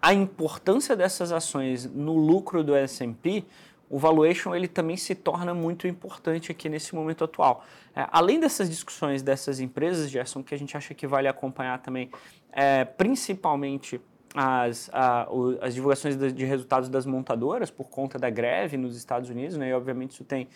a 0.00 0.14
importância 0.14 0.94
dessas 0.94 1.32
ações 1.32 1.84
no 1.86 2.14
lucro 2.14 2.62
do 2.62 2.74
S&P, 2.74 3.44
o 3.90 3.98
valuation 3.98 4.54
ele 4.54 4.68
também 4.68 4.96
se 4.96 5.14
torna 5.14 5.52
muito 5.54 5.88
importante 5.88 6.52
aqui 6.52 6.68
nesse 6.68 6.94
momento 6.94 7.24
atual. 7.24 7.64
É, 7.96 8.06
além 8.12 8.38
dessas 8.38 8.70
discussões 8.70 9.22
dessas 9.22 9.58
empresas, 9.58 10.08
Gerson, 10.08 10.42
que 10.42 10.54
a 10.54 10.58
gente 10.58 10.76
acha 10.76 10.94
que 10.94 11.06
vale 11.06 11.26
acompanhar 11.26 11.80
também, 11.80 12.10
é, 12.52 12.84
principalmente 12.84 14.00
as, 14.34 14.90
a, 14.92 15.26
o, 15.30 15.58
as 15.60 15.74
divulgações 15.74 16.16
de, 16.16 16.32
de, 16.32 16.44
resultados 16.44 16.88
das 16.88 17.06
montadoras 17.06 17.70
por 17.70 17.88
conta 17.88 18.18
da 18.18 18.28
greve 18.28 18.76
nos 18.76 18.96
Estados 18.96 19.30
Unidos, 19.30 19.56
né, 19.56 19.70
e 19.70 19.72
obviamente 19.72 20.12
isso 20.12 20.24
tem, 20.24 20.48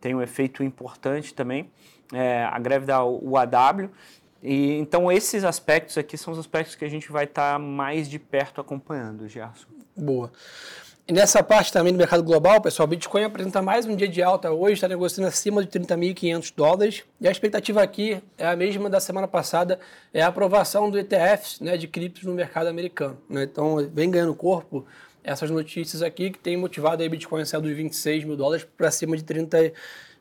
tem 0.00 0.14
um 0.14 0.22
efeito 0.22 0.62
importante 0.64 1.32
também, 1.32 1.70
é, 2.12 2.44
a 2.44 2.58
greve 2.58 2.86
da 2.86 3.04
UAW, 3.04 3.90
e, 4.42 4.78
então, 4.78 5.12
esses 5.12 5.44
aspectos 5.44 5.98
aqui 5.98 6.16
são 6.16 6.32
os 6.32 6.38
aspectos 6.38 6.74
que 6.74 6.84
a 6.84 6.88
gente 6.88 7.12
vai 7.12 7.24
estar 7.24 7.52
tá 7.54 7.58
mais 7.58 8.08
de 8.08 8.18
perto 8.18 8.60
acompanhando, 8.60 9.28
Gerson. 9.28 9.68
Boa. 9.94 10.32
E 11.10 11.12
nessa 11.12 11.42
parte 11.42 11.72
também 11.72 11.92
do 11.92 11.98
mercado 11.98 12.22
global, 12.22 12.60
pessoal, 12.60 12.86
o 12.86 12.88
Bitcoin 12.88 13.24
apresenta 13.24 13.60
mais 13.60 13.84
um 13.84 13.96
dia 13.96 14.06
de 14.06 14.22
alta 14.22 14.52
hoje, 14.52 14.74
está 14.74 14.86
negociando 14.86 15.26
acima 15.26 15.60
de 15.60 15.68
30.500 15.68 16.52
dólares. 16.56 17.02
E 17.20 17.26
a 17.26 17.32
expectativa 17.32 17.82
aqui 17.82 18.22
é 18.38 18.46
a 18.46 18.54
mesma 18.54 18.88
da 18.88 19.00
semana 19.00 19.26
passada, 19.26 19.80
é 20.14 20.22
a 20.22 20.28
aprovação 20.28 20.88
do 20.88 20.96
ETFs 20.96 21.58
né, 21.58 21.76
de 21.76 21.88
criptos 21.88 22.22
no 22.22 22.32
mercado 22.32 22.68
americano. 22.68 23.18
Né? 23.28 23.42
Então, 23.42 23.90
vem 23.92 24.08
ganhando 24.08 24.36
corpo 24.36 24.86
essas 25.24 25.50
notícias 25.50 26.00
aqui 26.00 26.30
que 26.30 26.38
tem 26.38 26.56
motivado 26.56 27.02
aí 27.02 27.08
Bitcoin 27.08 27.44
saindo 27.44 27.66
dos 27.66 27.76
26 27.76 28.22
mil 28.22 28.36
dólares 28.36 28.64
para 28.76 28.88
cima 28.92 29.16
de 29.16 29.24
30 29.24 29.72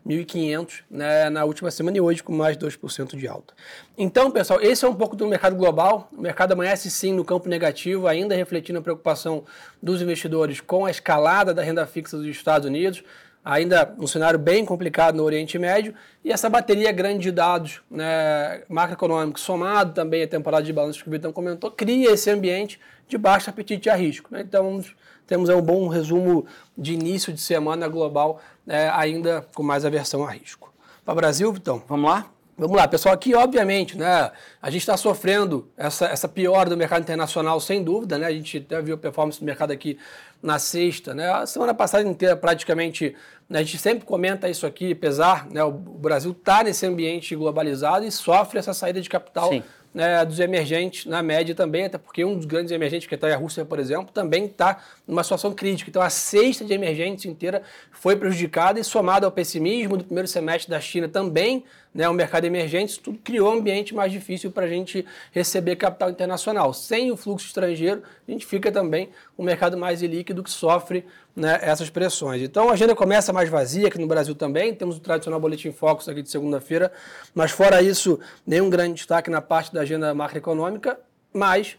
1.500 0.08 0.84
né, 0.90 1.30
na 1.30 1.44
última 1.44 1.70
semana 1.70 1.98
e 1.98 2.02
hoje 2.02 2.24
com 2.24 2.34
mais 2.34 2.58
2% 2.58 3.16
de 3.16 3.28
alta. 3.28 3.54
Então, 3.98 4.32
pessoal, 4.32 4.62
esse 4.62 4.86
é 4.86 4.88
um 4.88 4.96
pouco 4.96 5.16
do 5.16 5.28
mercado 5.28 5.56
global. 5.56 6.10
O 6.16 6.22
mercado 6.22 6.54
amanhece 6.54 6.90
sim 6.90 7.14
no 7.14 7.26
campo 7.26 7.50
negativo, 7.50 8.08
ainda 8.08 8.36
refletindo 8.36 8.80
a 8.80 8.82
preocupação 8.82 9.44
dos 9.82 10.02
investidores 10.02 10.62
com 10.62 10.86
a 10.86 10.92
escalada 10.92 11.54
da 11.54 11.62
renda 11.62 11.86
fixa 11.86 12.18
dos 12.18 12.26
Estados 12.26 12.68
Unidos, 12.68 13.04
ainda 13.44 13.94
um 13.98 14.08
cenário 14.08 14.40
bem 14.40 14.66
complicado 14.66 15.16
no 15.16 15.24
Oriente 15.24 15.58
Médio, 15.60 15.94
e 16.24 16.32
essa 16.32 16.50
bateria 16.50 16.92
grande 16.92 17.24
de 17.24 17.32
dados 17.32 17.82
né, 17.90 18.64
macroeconômicos, 18.70 19.42
somado 19.42 19.94
também 19.94 20.24
à 20.24 20.28
temporada 20.28 20.64
de 20.64 20.74
balanço 20.74 21.04
que 21.04 21.10
o 21.10 21.12
Vitão 21.12 21.32
comentou, 21.32 21.72
cria 21.72 22.12
esse 22.12 22.30
ambiente 22.30 22.80
de 23.08 23.18
baixo 23.18 23.50
apetite 23.50 23.90
a 23.90 23.96
risco. 23.96 24.30
Né? 24.32 24.42
Então, 24.42 24.82
temos 25.30 25.48
um 25.50 25.62
bom 25.62 25.88
resumo 25.88 26.46
de 26.76 26.94
início 26.94 27.32
de 27.32 27.40
semana 27.40 27.88
global, 27.88 28.42
é, 28.70 28.88
ainda 28.90 29.46
com 29.54 29.64
mais 29.64 29.84
aversão 29.84 30.24
a 30.24 30.32
risco. 30.32 30.72
Para 31.04 31.14
o 31.14 31.16
Brasil, 31.16 31.52
Vitão? 31.52 31.82
Vamos 31.88 32.10
lá? 32.10 32.28
Vamos 32.56 32.76
lá, 32.76 32.88
pessoal. 32.88 33.16
Aqui, 33.16 33.34
obviamente, 33.34 33.98
né, 33.98 34.32
a 34.62 34.70
gente 34.70 34.82
está 34.82 34.96
sofrendo 34.96 35.68
essa, 35.76 36.06
essa 36.06 36.28
piora 36.28 36.70
do 36.70 36.78
mercado 36.78 37.02
internacional, 37.02 37.60
sem 37.60 37.84
dúvida. 37.84 38.18
Né? 38.18 38.28
A 38.28 38.32
gente 38.32 38.58
até 38.58 38.82
viu 38.82 38.96
a 38.96 38.98
performance 38.98 39.40
do 39.40 39.46
mercado 39.46 39.72
aqui 39.72 39.98
na 40.44 40.60
sexta. 40.60 41.14
Né? 41.16 41.28
A 41.32 41.46
semana 41.46 41.74
passada 41.74 42.08
inteira, 42.08 42.36
praticamente, 42.36 43.16
né, 43.50 43.60
a 43.60 43.64
gente 43.64 43.78
sempre 43.78 44.06
comenta 44.06 44.48
isso 44.48 44.68
aqui, 44.68 44.92
apesar 44.92 45.48
né, 45.50 45.64
o 45.64 45.72
Brasil 45.72 46.32
está 46.32 46.64
nesse 46.64 46.86
ambiente 46.86 47.36
globalizado 47.36 48.06
e 48.06 48.12
sofre 48.12 48.60
essa 48.60 48.74
saída 48.74 49.02
de 49.02 49.10
capital 49.10 49.50
Sim 49.50 49.64
né, 49.94 50.24
dos 50.24 50.40
emergentes 50.40 51.06
na 51.06 51.24
média 51.24 51.56
também, 51.56 51.86
até 51.86 51.98
porque 51.98 52.24
um 52.24 52.36
dos 52.36 52.46
grandes 52.46 52.72
emergentes, 52.72 53.08
que 53.08 53.16
está 53.16 53.28
a 53.34 53.36
Rússia, 53.36 53.66
por 53.66 53.80
exemplo, 53.80 54.12
também 54.14 54.46
está 54.46 54.84
numa 55.08 55.24
situação 55.24 55.54
crítica. 55.54 55.90
Então 55.90 56.02
a 56.02 56.10
cesta 56.10 56.64
de 56.64 56.74
emergentes 56.74 57.26
inteira 57.26 57.64
foi 57.92 58.16
prejudicada 58.16 58.80
e 58.80 58.84
somado 58.84 59.26
ao 59.26 59.32
pessimismo 59.32 59.98
do 59.98 60.04
primeiro 60.04 60.28
semestre 60.28 60.70
da 60.70 60.80
China 60.80 61.08
também, 61.08 61.64
né, 62.00 62.08
o 62.08 62.14
mercado 62.14 62.46
emergente, 62.46 62.94
isso 62.94 63.02
tudo 63.02 63.20
criou 63.22 63.50
um 63.50 63.58
ambiente 63.58 63.94
mais 63.94 64.10
difícil 64.10 64.50
para 64.52 64.66
a 64.66 64.70
gente 64.70 65.06
receber 65.34 65.76
capital 65.76 66.10
internacional. 66.10 66.74
Sem 66.74 67.12
o 67.12 67.18
fluxo 67.18 67.48
estrangeiro, 67.48 68.02
a 68.26 68.32
gente 68.32 68.46
fica 68.46 68.72
também 68.72 69.10
um 69.38 69.44
mercado 69.44 69.78
mais 69.78 70.02
ilíquido 70.02 70.42
que 70.42 70.50
sofre 70.50 71.06
né, 71.36 71.60
essas 71.62 71.90
pressões. 71.90 72.42
Então 72.42 72.70
a 72.70 72.72
agenda 72.72 72.96
começa 72.96 73.34
mais 73.34 73.50
vazia 73.50 73.90
aqui 73.90 74.00
no 74.00 74.08
Brasil 74.08 74.34
também, 74.34 74.74
temos 74.74 74.96
o 74.96 75.02
tradicional 75.02 75.42
Boletim 75.42 75.74
Focus 75.74 76.08
aqui 76.08 76.22
de 76.22 76.30
segunda-feira, 76.30 76.90
mas 77.36 77.52
fora 77.52 77.82
isso, 77.82 78.18
nenhum 78.48 78.70
grande 78.70 78.94
destaque 78.94 79.30
na 79.30 79.42
parte 79.42 79.74
da 79.74 79.82
agenda 79.82 80.14
macroeconômica, 80.14 80.98
mas 81.34 81.78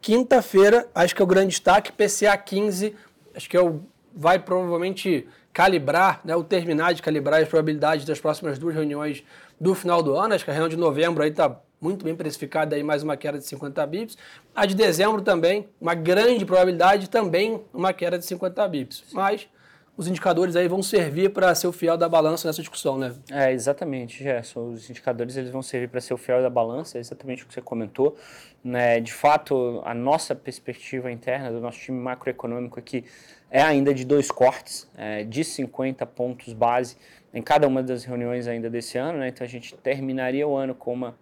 quinta-feira, 0.00 0.88
acho 0.94 1.14
que 1.14 1.20
é 1.20 1.24
o 1.24 1.28
grande 1.28 1.50
destaque, 1.50 1.92
PCA 1.92 2.34
15, 2.38 2.96
acho 3.34 3.50
que 3.50 3.56
é 3.58 3.60
o, 3.60 3.82
vai 4.16 4.38
provavelmente 4.38 5.28
calibrar, 5.52 6.20
né, 6.24 6.34
ou 6.34 6.42
terminar 6.42 6.94
de 6.94 7.02
calibrar 7.02 7.40
as 7.40 7.48
probabilidades 7.48 8.04
das 8.04 8.20
próximas 8.20 8.58
duas 8.58 8.74
reuniões 8.74 9.22
do 9.60 9.74
final 9.74 10.02
do 10.02 10.16
ano, 10.16 10.34
acho 10.34 10.44
que 10.44 10.50
a 10.50 10.54
reunião 10.54 10.68
de 10.68 10.76
novembro 10.76 11.22
aí 11.22 11.30
está 11.30 11.60
muito 11.80 12.04
bem 12.04 12.14
precificada, 12.14 12.76
aí 12.76 12.82
mais 12.82 13.02
uma 13.02 13.16
queda 13.16 13.38
de 13.38 13.44
50 13.44 13.84
bips. 13.86 14.16
A 14.54 14.64
de 14.64 14.74
dezembro 14.74 15.20
também, 15.20 15.68
uma 15.80 15.94
grande 15.94 16.44
probabilidade, 16.44 17.10
também 17.10 17.60
uma 17.74 17.92
queda 17.92 18.18
de 18.18 18.24
50 18.24 18.68
bips. 18.68 19.04
Mas 19.12 19.48
os 19.96 20.06
indicadores 20.06 20.56
aí 20.56 20.68
vão 20.68 20.82
servir 20.82 21.30
para 21.30 21.54
ser 21.54 21.66
o 21.66 21.72
fiel 21.72 21.96
da 21.96 22.08
balança 22.08 22.48
nessa 22.48 22.62
discussão, 22.62 22.96
né? 22.96 23.12
É, 23.30 23.52
exatamente, 23.52 24.22
Gerson. 24.22 24.70
Os 24.70 24.88
indicadores 24.88 25.36
eles 25.36 25.50
vão 25.50 25.60
servir 25.60 25.88
para 25.88 26.00
ser 26.00 26.14
o 26.14 26.16
fiel 26.16 26.40
da 26.40 26.48
balança, 26.48 26.98
é 26.98 27.00
exatamente 27.00 27.42
o 27.42 27.46
que 27.46 27.52
você 27.52 27.60
comentou. 27.60 28.16
Né? 28.64 29.00
De 29.00 29.12
fato, 29.12 29.82
a 29.84 29.92
nossa 29.92 30.34
perspectiva 30.34 31.10
interna 31.10 31.50
do 31.50 31.60
nosso 31.60 31.78
time 31.78 31.98
macroeconômico 31.98 32.78
aqui 32.78 33.04
é 33.41 33.41
ainda 33.60 33.92
de 33.92 34.04
dois 34.04 34.30
cortes, 34.30 34.88
é, 34.96 35.24
de 35.24 35.44
50 35.44 36.06
pontos 36.06 36.54
base 36.54 36.96
em 37.34 37.42
cada 37.42 37.66
uma 37.66 37.82
das 37.82 38.04
reuniões 38.04 38.46
ainda 38.46 38.70
desse 38.70 38.96
ano. 38.96 39.18
Né? 39.18 39.28
Então 39.28 39.44
a 39.44 39.48
gente 39.48 39.74
terminaria 39.76 40.46
o 40.46 40.56
ano 40.56 40.74
com 40.74 40.92
uma 40.92 41.14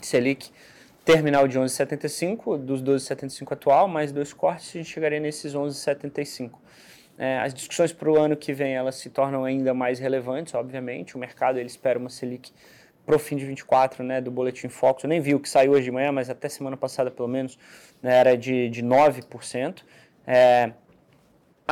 Selic 0.00 0.50
terminal 1.04 1.48
de 1.48 1.58
11,75, 1.58 2.58
dos 2.58 2.82
12,75 2.82 3.52
atual, 3.52 3.88
mais 3.88 4.12
dois 4.12 4.32
cortes, 4.32 4.70
a 4.70 4.78
gente 4.78 4.90
chegaria 4.90 5.18
nesses 5.18 5.54
11,75. 5.54 6.52
É, 7.18 7.38
as 7.40 7.52
discussões 7.52 7.92
para 7.92 8.10
o 8.10 8.18
ano 8.18 8.36
que 8.36 8.52
vem 8.52 8.74
elas 8.74 8.94
se 8.94 9.10
tornam 9.10 9.44
ainda 9.44 9.74
mais 9.74 9.98
relevantes, 9.98 10.54
obviamente. 10.54 11.16
O 11.16 11.18
mercado 11.18 11.58
ele 11.58 11.66
espera 11.66 11.98
uma 11.98 12.08
Selic 12.08 12.50
para 13.04 13.16
o 13.16 13.18
fim 13.18 13.36
de 13.36 13.44
24, 13.44 14.02
né, 14.04 14.20
do 14.20 14.30
Boletim 14.30 14.68
Focus. 14.68 15.04
Eu 15.04 15.08
nem 15.08 15.20
vi 15.20 15.34
o 15.34 15.40
que 15.40 15.48
saiu 15.48 15.72
hoje 15.72 15.84
de 15.84 15.90
manhã, 15.90 16.12
mas 16.12 16.30
até 16.30 16.48
semana 16.48 16.76
passada, 16.76 17.10
pelo 17.10 17.28
menos, 17.28 17.58
né, 18.02 18.16
era 18.16 18.36
de, 18.36 18.70
de 18.70 18.82
9%. 18.82 19.82
É, 20.26 20.72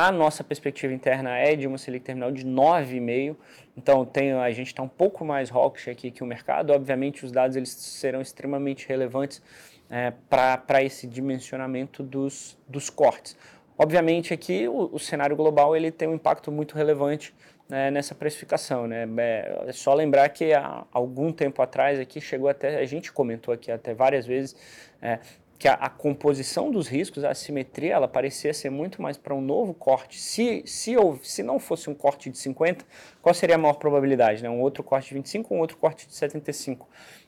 a 0.07 0.11
nossa 0.11 0.43
perspectiva 0.43 0.93
interna 0.93 1.37
é 1.37 1.55
de 1.55 1.67
uma 1.67 1.77
Selic 1.77 2.05
terminal 2.05 2.31
de 2.31 2.45
9,5%. 2.45 3.35
Então 3.75 4.05
tem, 4.05 4.33
a 4.33 4.51
gente 4.51 4.67
está 4.67 4.83
um 4.83 4.87
pouco 4.87 5.23
mais 5.23 5.49
hawkish 5.49 5.89
aqui 5.89 6.11
que 6.11 6.23
o 6.23 6.25
mercado. 6.25 6.71
Obviamente 6.71 7.25
os 7.25 7.31
dados 7.31 7.55
eles 7.55 7.69
serão 7.69 8.21
extremamente 8.21 8.87
relevantes 8.87 9.41
é, 9.89 10.13
para 10.29 10.83
esse 10.83 11.07
dimensionamento 11.07 12.03
dos, 12.03 12.57
dos 12.67 12.89
cortes. 12.89 13.37
Obviamente 13.77 14.33
aqui 14.33 14.67
o, 14.67 14.89
o, 14.93 14.99
cenário 14.99 15.35
global 15.35 15.75
ele 15.75 15.89
tem 15.89 16.07
um 16.07 16.15
impacto 16.15 16.51
muito 16.51 16.75
relevante 16.75 17.33
né, 17.67 17.89
nessa 17.89 18.13
precificação. 18.13 18.87
Né? 18.87 19.07
É, 19.17 19.63
é, 19.67 19.71
só 19.71 19.93
lembrar 19.93 20.27
que 20.29 20.53
há 20.53 20.85
algum 20.91 21.31
tempo 21.31 21.61
atrás 21.61 21.99
aqui 21.99 22.19
chegou 22.19 22.49
até, 22.49 22.79
a 22.79 22.85
gente 22.85 23.11
comentou 23.11 23.53
aqui 23.53 23.71
até 23.71 23.93
várias 23.93 24.25
vezes, 24.25 24.55
é, 25.01 25.19
que 25.59 25.67
a, 25.67 25.73
a, 25.73 25.89
composição 25.89 26.71
dos 26.71 26.87
riscos, 26.87 27.25
a 27.25 27.31
assimetria, 27.31 27.93
ela 27.93 28.07
parecia 28.07 28.53
ser 28.53 28.69
muito 28.69 29.01
mais 29.01 29.17
para 29.17 29.35
um 29.35 29.41
novo 29.41 29.73
corte. 29.73 30.17
Se, 30.17 30.63
se, 30.65 30.95
ou, 30.95 31.19
se 31.21 31.43
não 31.43 31.59
fosse 31.59 31.89
um 31.89 31.93
corte 31.93 32.29
de 32.29 32.37
50, 32.37 32.85
qual 33.21 33.35
seria 33.35 33.55
a 33.55 33.57
maior 33.57 33.73
probabilidade? 33.73 34.41
Né? 34.41 34.49
Um 34.49 34.61
outro 34.61 34.81
corte 34.81 35.09
de 35.09 35.15
25 35.15 35.53
um 35.53 35.59
outro 35.59 35.75
corte 35.75 36.07
de 36.07 36.15
75? 36.15 36.87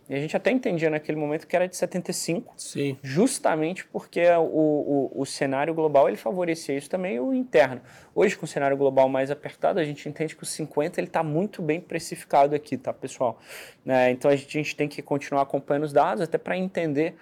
E 0.10 0.16
a 0.16 0.18
gente 0.18 0.36
até 0.36 0.50
entendia 0.50 0.90
naquele 0.90 1.18
momento 1.18 1.46
que 1.46 1.56
era 1.56 1.68
de 1.68 1.76
75, 1.76 2.54
Sim. 2.58 2.98
justamente 3.02 3.86
porque 3.86 4.26
o, 4.30 4.42
o, 4.44 5.22
o 5.22 5.26
cenário 5.26 5.74
global 5.74 6.08
ele 6.08 6.18
favorecia 6.18 6.76
isso 6.76 6.90
também 6.90 7.20
o 7.20 7.34
interno. 7.34 7.82
Hoje, 8.16 8.38
com 8.38 8.46
o 8.46 8.48
cenário 8.48 8.76
global 8.76 9.08
mais 9.08 9.30
apertado, 9.30 9.80
a 9.80 9.84
gente 9.84 10.08
entende 10.10 10.36
que 10.36 10.44
o 10.44 10.46
50 10.46 11.02
está 11.02 11.24
muito 11.24 11.62
bem 11.62 11.80
precificado 11.80 12.56
aqui, 12.56 12.78
tá, 12.78 12.92
pessoal? 12.92 13.40
Né? 13.86 14.12
Então 14.12 14.30
a 14.30 14.36
gente, 14.36 14.58
a 14.58 14.62
gente 14.62 14.76
tem 14.76 14.88
que 14.88 15.02
continuar 15.02 15.44
acompanhando 15.44 15.84
os 15.84 15.94
dados 15.94 16.22
até 16.22 16.38
para 16.38 16.58
entender 16.58 17.16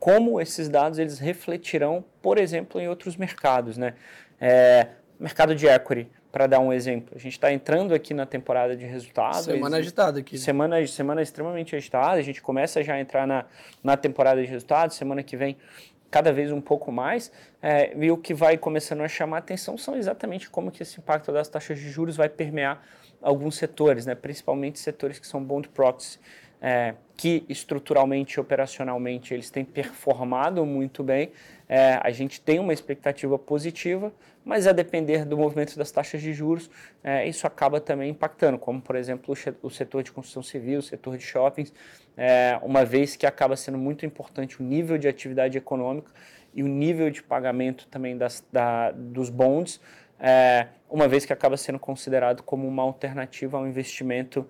como 0.00 0.40
esses 0.40 0.68
dados 0.68 0.98
eles 0.98 1.18
refletirão, 1.18 2.02
por 2.22 2.38
exemplo, 2.38 2.80
em 2.80 2.88
outros 2.88 3.16
mercados. 3.16 3.76
Né? 3.76 3.94
É, 4.40 4.88
mercado 5.18 5.54
de 5.54 5.66
equity, 5.66 6.10
para 6.32 6.46
dar 6.46 6.58
um 6.58 6.72
exemplo. 6.72 7.12
A 7.14 7.18
gente 7.18 7.34
está 7.34 7.52
entrando 7.52 7.94
aqui 7.94 8.14
na 8.14 8.24
temporada 8.24 8.74
de 8.74 8.86
resultados. 8.86 9.44
Semana 9.44 9.76
agitada 9.76 10.20
aqui. 10.20 10.38
Semana, 10.38 10.84
semana 10.86 11.20
extremamente 11.20 11.76
agitada. 11.76 12.18
A 12.18 12.22
gente 12.22 12.40
começa 12.40 12.82
já 12.82 12.94
a 12.94 13.00
entrar 13.00 13.26
na, 13.26 13.44
na 13.84 13.96
temporada 13.96 14.40
de 14.40 14.48
resultados. 14.48 14.96
Semana 14.96 15.22
que 15.22 15.36
vem, 15.36 15.58
cada 16.10 16.32
vez 16.32 16.50
um 16.50 16.62
pouco 16.62 16.90
mais. 16.90 17.30
É, 17.60 17.94
e 17.94 18.10
o 18.10 18.16
que 18.16 18.32
vai 18.32 18.56
começando 18.56 19.02
a 19.02 19.08
chamar 19.08 19.38
atenção 19.38 19.76
são 19.76 19.96
exatamente 19.96 20.48
como 20.48 20.70
que 20.70 20.82
esse 20.82 20.98
impacto 20.98 21.30
das 21.30 21.48
taxas 21.48 21.78
de 21.78 21.90
juros 21.90 22.16
vai 22.16 22.28
permear 22.28 22.82
alguns 23.20 23.56
setores, 23.56 24.06
né? 24.06 24.14
principalmente 24.14 24.78
setores 24.78 25.18
que 25.18 25.26
são 25.26 25.44
bond 25.44 25.68
proxy 25.68 26.18
é, 26.60 26.94
que 27.16 27.44
estruturalmente 27.48 28.34
e 28.34 28.40
operacionalmente 28.40 29.34
eles 29.34 29.50
têm 29.50 29.64
performado 29.64 30.64
muito 30.64 31.02
bem. 31.02 31.30
É, 31.68 32.00
a 32.02 32.10
gente 32.10 32.40
tem 32.40 32.58
uma 32.58 32.72
expectativa 32.72 33.38
positiva, 33.38 34.12
mas 34.44 34.66
a 34.66 34.72
depender 34.72 35.24
do 35.24 35.36
movimento 35.36 35.76
das 35.76 35.90
taxas 35.90 36.20
de 36.20 36.32
juros, 36.32 36.70
é, 37.04 37.26
isso 37.28 37.46
acaba 37.46 37.80
também 37.80 38.10
impactando, 38.10 38.58
como 38.58 38.80
por 38.80 38.96
exemplo 38.96 39.34
o 39.62 39.70
setor 39.70 40.02
de 40.02 40.12
construção 40.12 40.42
civil, 40.42 40.78
o 40.78 40.82
setor 40.82 41.16
de 41.16 41.22
shoppings, 41.22 41.72
é, 42.16 42.58
uma 42.62 42.84
vez 42.84 43.16
que 43.16 43.26
acaba 43.26 43.56
sendo 43.56 43.78
muito 43.78 44.04
importante 44.04 44.60
o 44.60 44.64
nível 44.64 44.98
de 44.98 45.06
atividade 45.06 45.56
econômica 45.56 46.10
e 46.54 46.62
o 46.62 46.66
nível 46.66 47.10
de 47.10 47.22
pagamento 47.22 47.86
também 47.88 48.16
das, 48.16 48.44
da, 48.52 48.90
dos 48.90 49.30
bonds, 49.30 49.80
é, 50.18 50.66
uma 50.88 51.06
vez 51.06 51.24
que 51.24 51.32
acaba 51.32 51.56
sendo 51.56 51.78
considerado 51.78 52.42
como 52.42 52.66
uma 52.66 52.82
alternativa 52.82 53.56
ao 53.56 53.66
investimento 53.66 54.46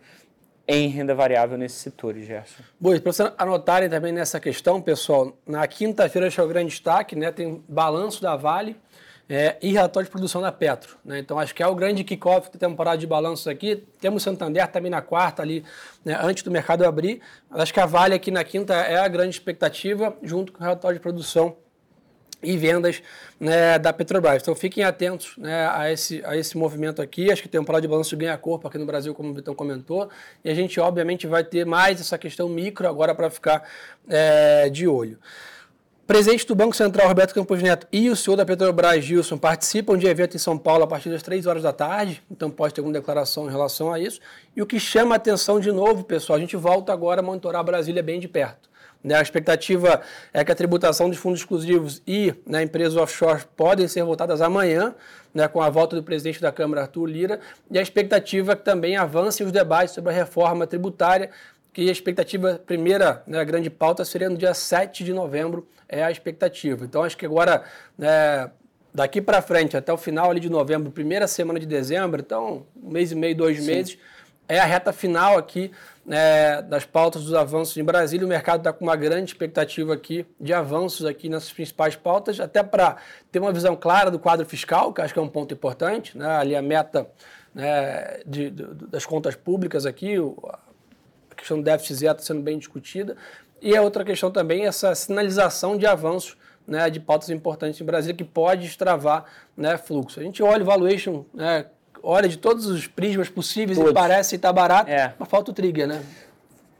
em 0.76 0.88
renda 0.88 1.14
variável 1.14 1.58
nesses 1.58 1.78
setores, 1.78 2.26
Gerson. 2.26 2.62
Bom, 2.78 2.90
para 2.98 3.12
vocês 3.12 3.32
anotarem 3.36 3.88
também 3.88 4.12
nessa 4.12 4.38
questão, 4.38 4.80
pessoal, 4.80 5.36
na 5.46 5.66
quinta-feira 5.66 6.28
é 6.28 6.42
o 6.42 6.48
grande 6.48 6.70
destaque, 6.70 7.16
né? 7.16 7.32
Tem 7.32 7.62
balanço 7.68 8.22
da 8.22 8.36
Vale 8.36 8.76
é, 9.28 9.56
e 9.62 9.72
relatório 9.72 10.06
de 10.06 10.10
produção 10.10 10.40
da 10.40 10.50
Petro. 10.50 10.96
Né? 11.04 11.18
Então 11.18 11.38
acho 11.38 11.54
que 11.54 11.62
é 11.62 11.66
o 11.66 11.74
grande 11.74 12.04
kickoff 12.04 12.50
da 12.52 12.58
temporada 12.58 12.98
de 12.98 13.06
balanços 13.06 13.46
aqui. 13.46 13.84
Temos 14.00 14.22
Santander 14.22 14.66
também 14.68 14.90
na 14.90 15.00
quarta 15.00 15.42
ali, 15.42 15.64
né, 16.04 16.18
antes 16.20 16.42
do 16.42 16.50
mercado 16.50 16.84
abrir. 16.84 17.20
Acho 17.50 17.72
que 17.72 17.80
a 17.80 17.86
Vale 17.86 18.14
aqui 18.14 18.30
na 18.30 18.44
quinta 18.44 18.74
é 18.74 18.98
a 18.98 19.08
grande 19.08 19.36
expectativa, 19.36 20.16
junto 20.22 20.52
com 20.52 20.58
o 20.58 20.62
relatório 20.62 20.98
de 20.98 21.02
produção 21.02 21.56
e 22.42 22.56
vendas 22.56 23.02
né, 23.38 23.78
da 23.78 23.92
Petrobras. 23.92 24.42
Então 24.42 24.54
fiquem 24.54 24.84
atentos 24.84 25.34
né, 25.36 25.68
a, 25.72 25.90
esse, 25.90 26.22
a 26.24 26.36
esse 26.36 26.56
movimento 26.56 27.00
aqui. 27.00 27.30
Acho 27.30 27.42
que 27.42 27.48
tem 27.48 27.60
um 27.60 27.64
temporada 27.70 27.82
de 27.82 27.88
balanço 27.88 28.16
ganha 28.16 28.36
corpo 28.36 28.66
aqui 28.66 28.78
no 28.78 28.86
Brasil, 28.86 29.14
como 29.14 29.30
o 29.30 29.34
Vitão 29.34 29.54
comentou. 29.54 30.08
E 30.44 30.50
a 30.50 30.54
gente, 30.54 30.80
obviamente, 30.80 31.26
vai 31.26 31.44
ter 31.44 31.64
mais 31.64 32.00
essa 32.00 32.18
questão 32.18 32.48
micro 32.48 32.88
agora 32.88 33.14
para 33.14 33.30
ficar 33.30 33.68
é, 34.08 34.68
de 34.68 34.88
olho. 34.88 35.18
presidente 36.06 36.44
do 36.46 36.56
Banco 36.56 36.74
Central, 36.74 37.06
Roberto 37.06 37.32
Campos 37.32 37.62
Neto, 37.62 37.86
e 37.92 38.10
o 38.10 38.16
senhor 38.16 38.36
da 38.36 38.44
Petrobras, 38.44 39.04
Gilson, 39.04 39.38
participam 39.38 39.96
de 39.96 40.08
evento 40.08 40.34
em 40.34 40.40
São 40.40 40.58
Paulo 40.58 40.82
a 40.82 40.86
partir 40.86 41.08
das 41.08 41.22
3 41.22 41.46
horas 41.46 41.62
da 41.62 41.72
tarde, 41.72 42.20
então 42.28 42.50
pode 42.50 42.74
ter 42.74 42.80
alguma 42.80 42.98
declaração 42.98 43.46
em 43.46 43.50
relação 43.50 43.92
a 43.92 44.00
isso. 44.00 44.20
E 44.56 44.60
o 44.60 44.66
que 44.66 44.80
chama 44.80 45.14
a 45.14 45.16
atenção 45.16 45.60
de 45.60 45.70
novo, 45.70 46.02
pessoal, 46.02 46.36
a 46.36 46.40
gente 46.40 46.56
volta 46.56 46.92
agora 46.92 47.20
a 47.20 47.22
monitorar 47.22 47.62
Brasília 47.62 48.02
bem 48.02 48.18
de 48.18 48.26
perto. 48.26 48.69
Né, 49.02 49.14
a 49.14 49.22
expectativa 49.22 50.02
é 50.32 50.44
que 50.44 50.52
a 50.52 50.54
tributação 50.54 51.08
dos 51.08 51.18
fundos 51.18 51.40
exclusivos 51.40 52.02
e 52.06 52.34
né, 52.46 52.62
empresas 52.62 52.96
offshore 52.96 53.44
podem 53.56 53.88
ser 53.88 54.04
votadas 54.04 54.42
amanhã, 54.42 54.94
né, 55.32 55.48
com 55.48 55.62
a 55.62 55.70
volta 55.70 55.96
do 55.96 56.02
presidente 56.02 56.40
da 56.40 56.52
Câmara, 56.52 56.82
Arthur 56.82 57.06
Lira, 57.06 57.40
e 57.70 57.78
a 57.78 57.82
expectativa 57.82 58.52
é 58.52 58.56
que 58.56 58.62
também 58.62 58.96
avancem 58.96 59.46
os 59.46 59.52
debates 59.52 59.94
sobre 59.94 60.12
a 60.12 60.14
reforma 60.14 60.66
tributária, 60.66 61.30
que 61.72 61.88
a 61.88 61.92
expectativa, 61.92 62.52
a 62.52 62.58
primeira 62.58 63.22
né, 63.26 63.42
grande 63.44 63.70
pauta 63.70 64.04
seria 64.04 64.28
no 64.28 64.36
dia 64.36 64.52
7 64.52 65.02
de 65.02 65.14
novembro, 65.14 65.66
é 65.88 66.04
a 66.04 66.10
expectativa. 66.10 66.84
Então, 66.84 67.02
acho 67.02 67.16
que 67.16 67.24
agora, 67.24 67.64
né, 67.96 68.50
daqui 68.92 69.20
para 69.22 69.40
frente, 69.40 69.76
até 69.76 69.92
o 69.92 69.96
final 69.96 70.30
ali 70.30 70.40
de 70.40 70.50
novembro, 70.50 70.90
primeira 70.90 71.26
semana 71.26 71.58
de 71.58 71.66
dezembro, 71.66 72.20
então, 72.20 72.66
um 72.76 72.90
mês 72.90 73.12
e 73.12 73.14
meio, 73.14 73.36
dois 73.36 73.60
Sim. 73.60 73.66
meses, 73.66 73.98
é 74.50 74.58
a 74.58 74.64
reta 74.64 74.92
final 74.92 75.38
aqui 75.38 75.70
né, 76.04 76.60
das 76.62 76.84
pautas 76.84 77.22
dos 77.22 77.34
avanços 77.34 77.76
em 77.76 77.84
Brasília. 77.84 78.26
O 78.26 78.28
mercado 78.28 78.58
está 78.58 78.72
com 78.72 78.84
uma 78.84 78.96
grande 78.96 79.30
expectativa 79.30 79.94
aqui 79.94 80.26
de 80.40 80.52
avanços 80.52 81.06
aqui 81.06 81.28
nessas 81.28 81.52
principais 81.52 81.94
pautas, 81.94 82.40
até 82.40 82.60
para 82.60 82.96
ter 83.30 83.38
uma 83.38 83.52
visão 83.52 83.76
clara 83.76 84.10
do 84.10 84.18
quadro 84.18 84.44
fiscal, 84.44 84.92
que 84.92 85.00
acho 85.00 85.14
que 85.14 85.20
é 85.20 85.22
um 85.22 85.28
ponto 85.28 85.54
importante, 85.54 86.18
né, 86.18 86.26
ali 86.26 86.56
a 86.56 86.62
meta 86.62 87.08
né, 87.54 88.20
de, 88.26 88.50
de, 88.50 88.64
das 88.88 89.06
contas 89.06 89.36
públicas 89.36 89.86
aqui, 89.86 90.16
a 91.30 91.34
questão 91.36 91.58
do 91.58 91.62
déficit 91.62 91.94
zero 91.94 92.14
está 92.14 92.26
sendo 92.26 92.42
bem 92.42 92.58
discutida. 92.58 93.16
E 93.62 93.76
a 93.76 93.82
outra 93.82 94.04
questão 94.04 94.32
também 94.32 94.64
é 94.64 94.66
essa 94.66 94.92
sinalização 94.96 95.78
de 95.78 95.86
avanços 95.86 96.36
né, 96.66 96.90
de 96.90 96.98
pautas 96.98 97.30
importantes 97.30 97.80
em 97.80 97.84
Brasília 97.84 98.16
que 98.16 98.24
pode 98.24 98.66
extravar 98.66 99.26
né, 99.56 99.78
fluxo. 99.78 100.18
A 100.18 100.22
gente 100.24 100.42
olha 100.42 100.62
o 100.62 100.66
valuation, 100.66 101.24
né, 101.32 101.66
olha 102.02 102.28
de 102.28 102.38
todos 102.38 102.66
os 102.66 102.86
prismas 102.86 103.28
possíveis 103.28 103.78
Todos. 103.78 103.92
e 103.92 103.94
parece 103.94 104.36
estar 104.36 104.52
barato, 104.52 104.90
é. 104.90 105.14
mas 105.18 105.28
falta 105.28 105.50
o 105.50 105.54
trigger, 105.54 105.86
né? 105.86 106.02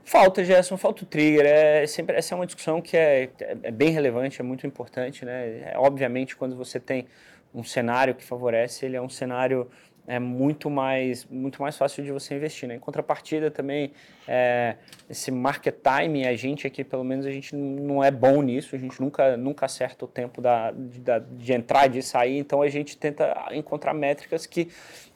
Falta, 0.03 0.43
Gerson, 0.43 0.77
falta 0.77 1.03
o 1.03 1.05
trigger. 1.05 1.45
É, 1.45 1.87
sempre, 1.87 2.15
essa 2.15 2.33
é 2.33 2.35
uma 2.35 2.45
discussão 2.45 2.81
que 2.81 2.97
é, 2.97 3.29
é 3.63 3.71
bem 3.71 3.91
relevante, 3.91 4.41
é 4.41 4.43
muito 4.43 4.67
importante. 4.67 5.23
Né? 5.23 5.71
É, 5.71 5.73
obviamente, 5.77 6.35
quando 6.35 6.55
você 6.55 6.79
tem 6.79 7.07
um 7.53 7.63
cenário 7.63 8.13
que 8.15 8.23
favorece, 8.23 8.85
ele 8.85 8.97
é 8.97 9.01
um 9.01 9.09
cenário 9.09 9.69
é 10.07 10.19
muito 10.19 10.69
mais, 10.69 11.25
muito 11.25 11.61
mais 11.61 11.77
fácil 11.77 12.03
de 12.03 12.11
você 12.11 12.35
investir. 12.35 12.67
Né? 12.67 12.75
Em 12.75 12.79
contrapartida 12.79 13.51
também, 13.51 13.93
é, 14.27 14.75
esse 15.09 15.31
market 15.31 15.75
time, 15.75 16.27
a 16.27 16.35
gente 16.35 16.65
aqui, 16.65 16.83
pelo 16.83 17.03
menos, 17.03 17.25
a 17.25 17.31
gente 17.31 17.55
não 17.55 18.03
é 18.03 18.11
bom 18.11 18.41
nisso, 18.41 18.75
a 18.75 18.79
gente 18.79 18.99
nunca, 18.99 19.37
nunca 19.37 19.65
acerta 19.65 20.05
o 20.05 20.07
tempo 20.07 20.41
da, 20.41 20.71
de, 20.71 21.01
de 21.37 21.53
entrar 21.53 21.85
e 21.85 21.89
de 21.89 22.01
sair, 22.01 22.37
então 22.37 22.61
a 22.61 22.69
gente 22.69 22.97
tenta 22.97 23.47
encontrar 23.51 23.93
métricas 23.93 24.45
que 24.45 24.69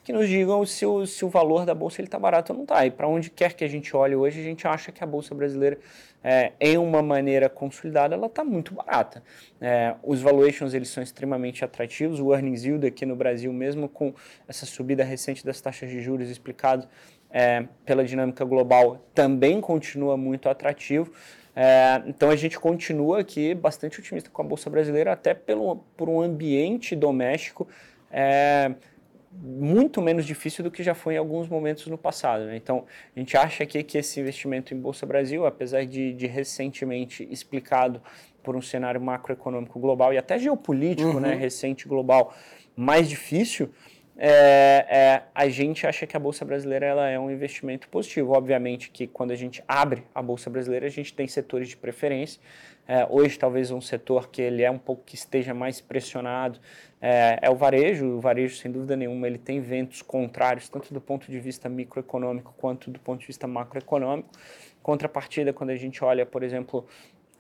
que 0.06 0.14
nos 0.14 0.30
digam 0.30 0.64
se 0.68 0.86
o, 0.86 1.04
se 1.08 1.26
o 1.26 1.30
valor 1.30 1.66
da 1.66 1.74
bolsa 1.74 2.00
está 2.00 2.20
barato 2.20 2.54
ou 2.54 2.58
não 2.58 2.64
está. 2.64 2.86
E 2.86 2.92
para 2.92 3.08
onde 3.08 3.32
quer 3.32 3.54
que 3.54 3.64
a 3.64 3.68
gente 3.68 3.96
olhe 3.98 4.16
hoje, 4.16 4.40
a 4.40 4.44
gente 4.44 4.68
acha 4.68 4.92
que 4.92 5.04
a 5.04 5.08
bolsa 5.08 5.34
brasileira, 5.34 5.80
é, 6.24 6.52
em 6.60 6.78
uma 6.78 7.02
maneira 7.02 7.50
consolidada, 7.50 8.14
ela 8.14 8.28
está 8.28 8.44
muito 8.44 8.72
barata. 8.76 9.24
É, 9.60 9.96
os 10.04 10.22
valuations 10.22 10.76
eles 10.76 10.90
são 10.90 11.02
extremamente 11.02 11.66
atrativos. 11.66 12.20
O 12.20 12.32
earnings 12.32 12.64
yield 12.64 12.86
aqui 12.86 13.04
no 13.04 13.16
Brasil, 13.16 13.52
mesmo 13.52 13.90
com 13.90 14.14
essa 14.48 14.68
subida 14.68 15.04
recente 15.04 15.44
das 15.44 15.60
taxas 15.60 15.90
de 15.90 16.00
juros 16.00 16.30
explicado 16.30 16.88
é, 17.32 17.66
pela 17.84 18.06
dinâmica 18.06 18.46
global, 18.46 19.04
também 19.16 19.60
continua 19.60 20.16
muito 20.16 20.48
atrativo. 20.48 21.12
É, 21.56 22.04
então 22.06 22.30
a 22.30 22.36
gente 22.36 22.60
continua 22.60 23.22
aqui 23.22 23.56
bastante 23.56 24.00
otimista 24.00 24.30
com 24.30 24.44
a 24.44 24.46
bolsa 24.46 24.70
brasileira, 24.70 25.14
até 25.14 25.34
pelo, 25.34 25.78
por 25.98 26.10
um 26.10 26.22
ambiente 26.22 26.96
doméstico. 26.96 27.68
É, 28.12 28.72
muito 29.42 30.02
menos 30.02 30.26
difícil 30.26 30.64
do 30.64 30.72
que 30.72 30.84
já 30.84 30.94
foi 30.94 31.16
em 31.16 31.18
alguns 31.18 31.48
momentos 31.48 31.88
no 31.88 31.98
passado. 31.98 32.46
Né? 32.46 32.56
Então, 32.56 32.86
a 33.16 33.20
gente 33.20 33.36
acha 33.38 33.64
aqui 33.64 33.84
que 33.84 33.98
esse 33.98 34.20
investimento 34.20 34.74
em 34.74 34.78
Bolsa 34.78 35.06
Brasil, 35.06 35.46
apesar 35.46 35.86
de, 35.86 36.14
de 36.14 36.28
recentemente 36.28 37.28
explicado 37.30 38.02
por 38.44 38.56
um 38.56 38.62
cenário 38.62 39.02
macroeconômico 39.02 39.80
global 39.80 40.14
e 40.14 40.18
até 40.18 40.38
geopolítico 40.38 41.08
né, 41.08 41.16
uhum. 41.16 41.22
né, 41.22 41.36
recente 41.36 41.88
global 41.88 42.34
mais 42.76 43.10
difícil, 43.10 43.70
é, 44.18 44.86
é, 44.90 45.24
a 45.34 45.50
gente 45.50 45.86
acha 45.86 46.08
que 46.08 46.16
a 46.16 46.20
Bolsa 46.20 46.46
Brasileira 46.46 46.86
ela 46.86 47.10
é 47.10 47.20
um 47.20 47.30
investimento 47.30 47.90
positivo. 47.90 48.32
Obviamente 48.32 48.90
que 48.90 49.08
quando 49.08 49.32
a 49.32 49.36
gente 49.36 49.64
abre 49.68 50.04
a 50.14 50.22
Bolsa 50.22 50.50
Brasileira, 50.50 50.86
a 50.86 50.90
gente 50.90 51.14
tem 51.14 51.28
setores 51.28 51.68
de 51.68 51.78
preferência. 51.78 52.40
É, 52.88 53.06
hoje, 53.10 53.38
talvez 53.38 53.72
um 53.72 53.82
setor 53.82 54.30
que 54.30 54.42
ele 54.42 54.62
é 54.62 54.70
um 54.70 54.78
pouco 54.78 55.04
que 55.06 55.16
esteja 55.16 55.54
mais 55.54 55.82
pressionado 55.82 56.60
é, 57.02 57.40
é, 57.42 57.50
o 57.50 57.56
varejo. 57.56 58.06
O 58.06 58.22
varejo, 58.22 58.56
sem 58.56 58.72
dúvida 58.72 58.96
nenhuma, 58.96 59.28
ele 59.28 59.40
tem 59.40 59.60
ventos 59.60 60.02
contrários, 60.02 60.70
tanto 60.70 60.94
do 60.94 61.02
ponto 61.02 61.30
de 61.30 61.40
vista 61.40 61.68
microeconômico 61.68 62.54
quanto 62.58 62.90
do 62.90 63.00
ponto 63.00 63.20
de 63.20 63.28
vista 63.28 63.48
macroeconômico. 63.48 64.30
Contrapartida, 64.82 65.52
quando 65.52 65.72
a 65.72 65.76
gente 65.76 66.04
olha, 66.04 66.26
por 66.26 66.44
exemplo, 66.44 66.88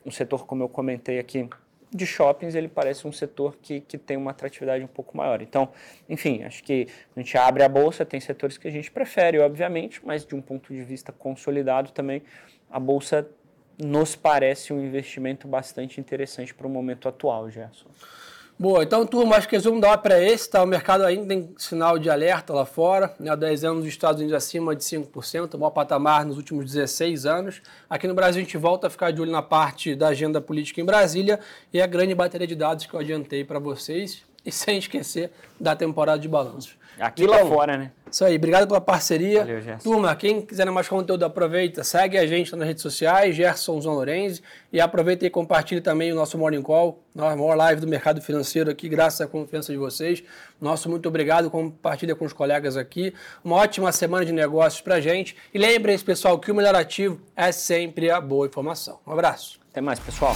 um 0.05 0.11
setor 0.11 0.45
como 0.45 0.63
eu 0.63 0.69
comentei 0.69 1.19
aqui, 1.19 1.47
de 1.95 2.05
shoppings, 2.05 2.55
ele 2.55 2.67
parece 2.67 3.07
um 3.07 3.11
setor 3.11 3.55
que, 3.61 3.81
que 3.81 3.97
tem 3.97 4.17
uma 4.17 4.31
atratividade 4.31 4.83
um 4.83 4.87
pouco 4.87 5.15
maior. 5.15 5.41
Então, 5.41 5.69
enfim, 6.09 6.43
acho 6.43 6.63
que 6.63 6.87
a 7.15 7.19
gente 7.19 7.37
abre 7.37 7.63
a 7.63 7.69
bolsa, 7.69 8.05
tem 8.05 8.19
setores 8.19 8.57
que 8.57 8.67
a 8.67 8.71
gente 8.71 8.91
prefere, 8.91 9.39
obviamente, 9.39 10.01
mas 10.03 10.25
de 10.25 10.35
um 10.35 10.41
ponto 10.41 10.73
de 10.73 10.83
vista 10.83 11.11
consolidado 11.11 11.91
também, 11.91 12.21
a 12.69 12.79
bolsa 12.79 13.27
nos 13.77 14.15
parece 14.15 14.71
um 14.71 14.83
investimento 14.83 15.47
bastante 15.47 15.99
interessante 15.99 16.53
para 16.53 16.67
o 16.67 16.69
momento 16.69 17.07
atual, 17.07 17.49
Gerson. 17.49 17.87
Boa, 18.57 18.83
então, 18.83 19.05
turma, 19.05 19.35
acho 19.35 19.49
que 19.49 19.55
resumo 19.57 19.81
da 19.81 19.91
ópera 19.91 20.17
é 20.17 20.31
esse, 20.31 20.49
tá? 20.49 20.63
O 20.63 20.65
mercado 20.65 21.03
ainda 21.03 21.27
tem 21.27 21.53
sinal 21.57 21.99
de 21.99 22.09
alerta 22.09 22.53
lá 22.53 22.65
fora, 22.65 23.13
né? 23.19 23.29
Há 23.29 23.35
10 23.35 23.65
anos 23.65 23.81
os 23.81 23.89
Estados 23.89 24.21
Unidos 24.21 24.33
acima 24.33 24.73
de 24.73 24.81
5%, 24.81 25.55
o 25.55 25.57
maior 25.57 25.71
patamar 25.71 26.25
nos 26.25 26.37
últimos 26.37 26.71
16 26.71 27.25
anos. 27.25 27.61
Aqui 27.89 28.07
no 28.07 28.13
Brasil 28.13 28.41
a 28.41 28.45
gente 28.45 28.55
volta 28.55 28.87
a 28.87 28.89
ficar 28.89 29.11
de 29.11 29.21
olho 29.21 29.29
na 29.29 29.41
parte 29.41 29.93
da 29.93 30.07
agenda 30.07 30.39
política 30.39 30.79
em 30.79 30.85
Brasília 30.85 31.37
e 31.73 31.81
a 31.81 31.85
grande 31.85 32.15
bateria 32.15 32.47
de 32.47 32.55
dados 32.55 32.85
que 32.85 32.93
eu 32.93 32.99
adiantei 33.01 33.43
para 33.43 33.59
vocês. 33.59 34.23
E 34.47 34.51
sem 34.51 34.77
esquecer 34.77 35.31
da 35.59 35.75
temporada 35.75 36.19
de 36.19 36.27
balanços. 36.27 36.77
Aqui 36.99 37.23
então, 37.23 37.35
lá 37.35 37.45
fora, 37.45 37.77
né? 37.77 37.91
Isso 38.09 38.23
aí, 38.23 38.37
obrigado 38.37 38.67
pela 38.67 38.79
parceria. 38.79 39.39
Valeu, 39.39 39.61
Gerson. 39.61 39.89
Turma, 39.89 40.15
quem 40.15 40.41
quiser 40.41 40.69
mais 40.71 40.87
conteúdo, 40.87 41.25
aproveita, 41.25 41.83
segue 41.83 42.17
a 42.17 42.25
gente 42.25 42.55
nas 42.55 42.65
redes 42.65 42.81
sociais, 42.81 43.35
Gerson 43.35 43.81
Zon 43.81 43.93
Lorenzi, 43.93 44.41
e 44.71 44.79
aproveita 44.79 45.25
e 45.25 45.29
compartilhe 45.29 45.81
também 45.81 46.13
o 46.13 46.15
nosso 46.15 46.37
Morning 46.37 46.61
Call, 46.61 47.03
nossa 47.13 47.35
maior 47.35 47.55
live 47.55 47.81
do 47.81 47.87
mercado 47.87 48.21
financeiro 48.21 48.71
aqui, 48.71 48.87
graças 48.87 49.19
à 49.19 49.27
confiança 49.27 49.73
de 49.73 49.77
vocês. 49.77 50.23
Nosso 50.61 50.89
muito 50.89 51.09
obrigado, 51.09 51.49
compartilha 51.49 52.15
com 52.15 52.23
os 52.23 52.31
colegas 52.31 52.77
aqui. 52.77 53.13
Uma 53.43 53.57
ótima 53.57 53.91
semana 53.91 54.25
de 54.25 54.31
negócios 54.31 54.81
pra 54.81 55.01
gente. 55.01 55.35
E 55.53 55.57
lembrem-se, 55.57 56.03
pessoal, 56.05 56.39
que 56.39 56.49
o 56.49 56.55
melhor 56.55 56.75
ativo 56.75 57.19
é 57.35 57.51
sempre 57.51 58.09
a 58.09 58.21
boa 58.21 58.47
informação. 58.47 58.99
Um 59.05 59.11
abraço. 59.11 59.59
Até 59.69 59.81
mais, 59.81 59.99
pessoal. 59.99 60.35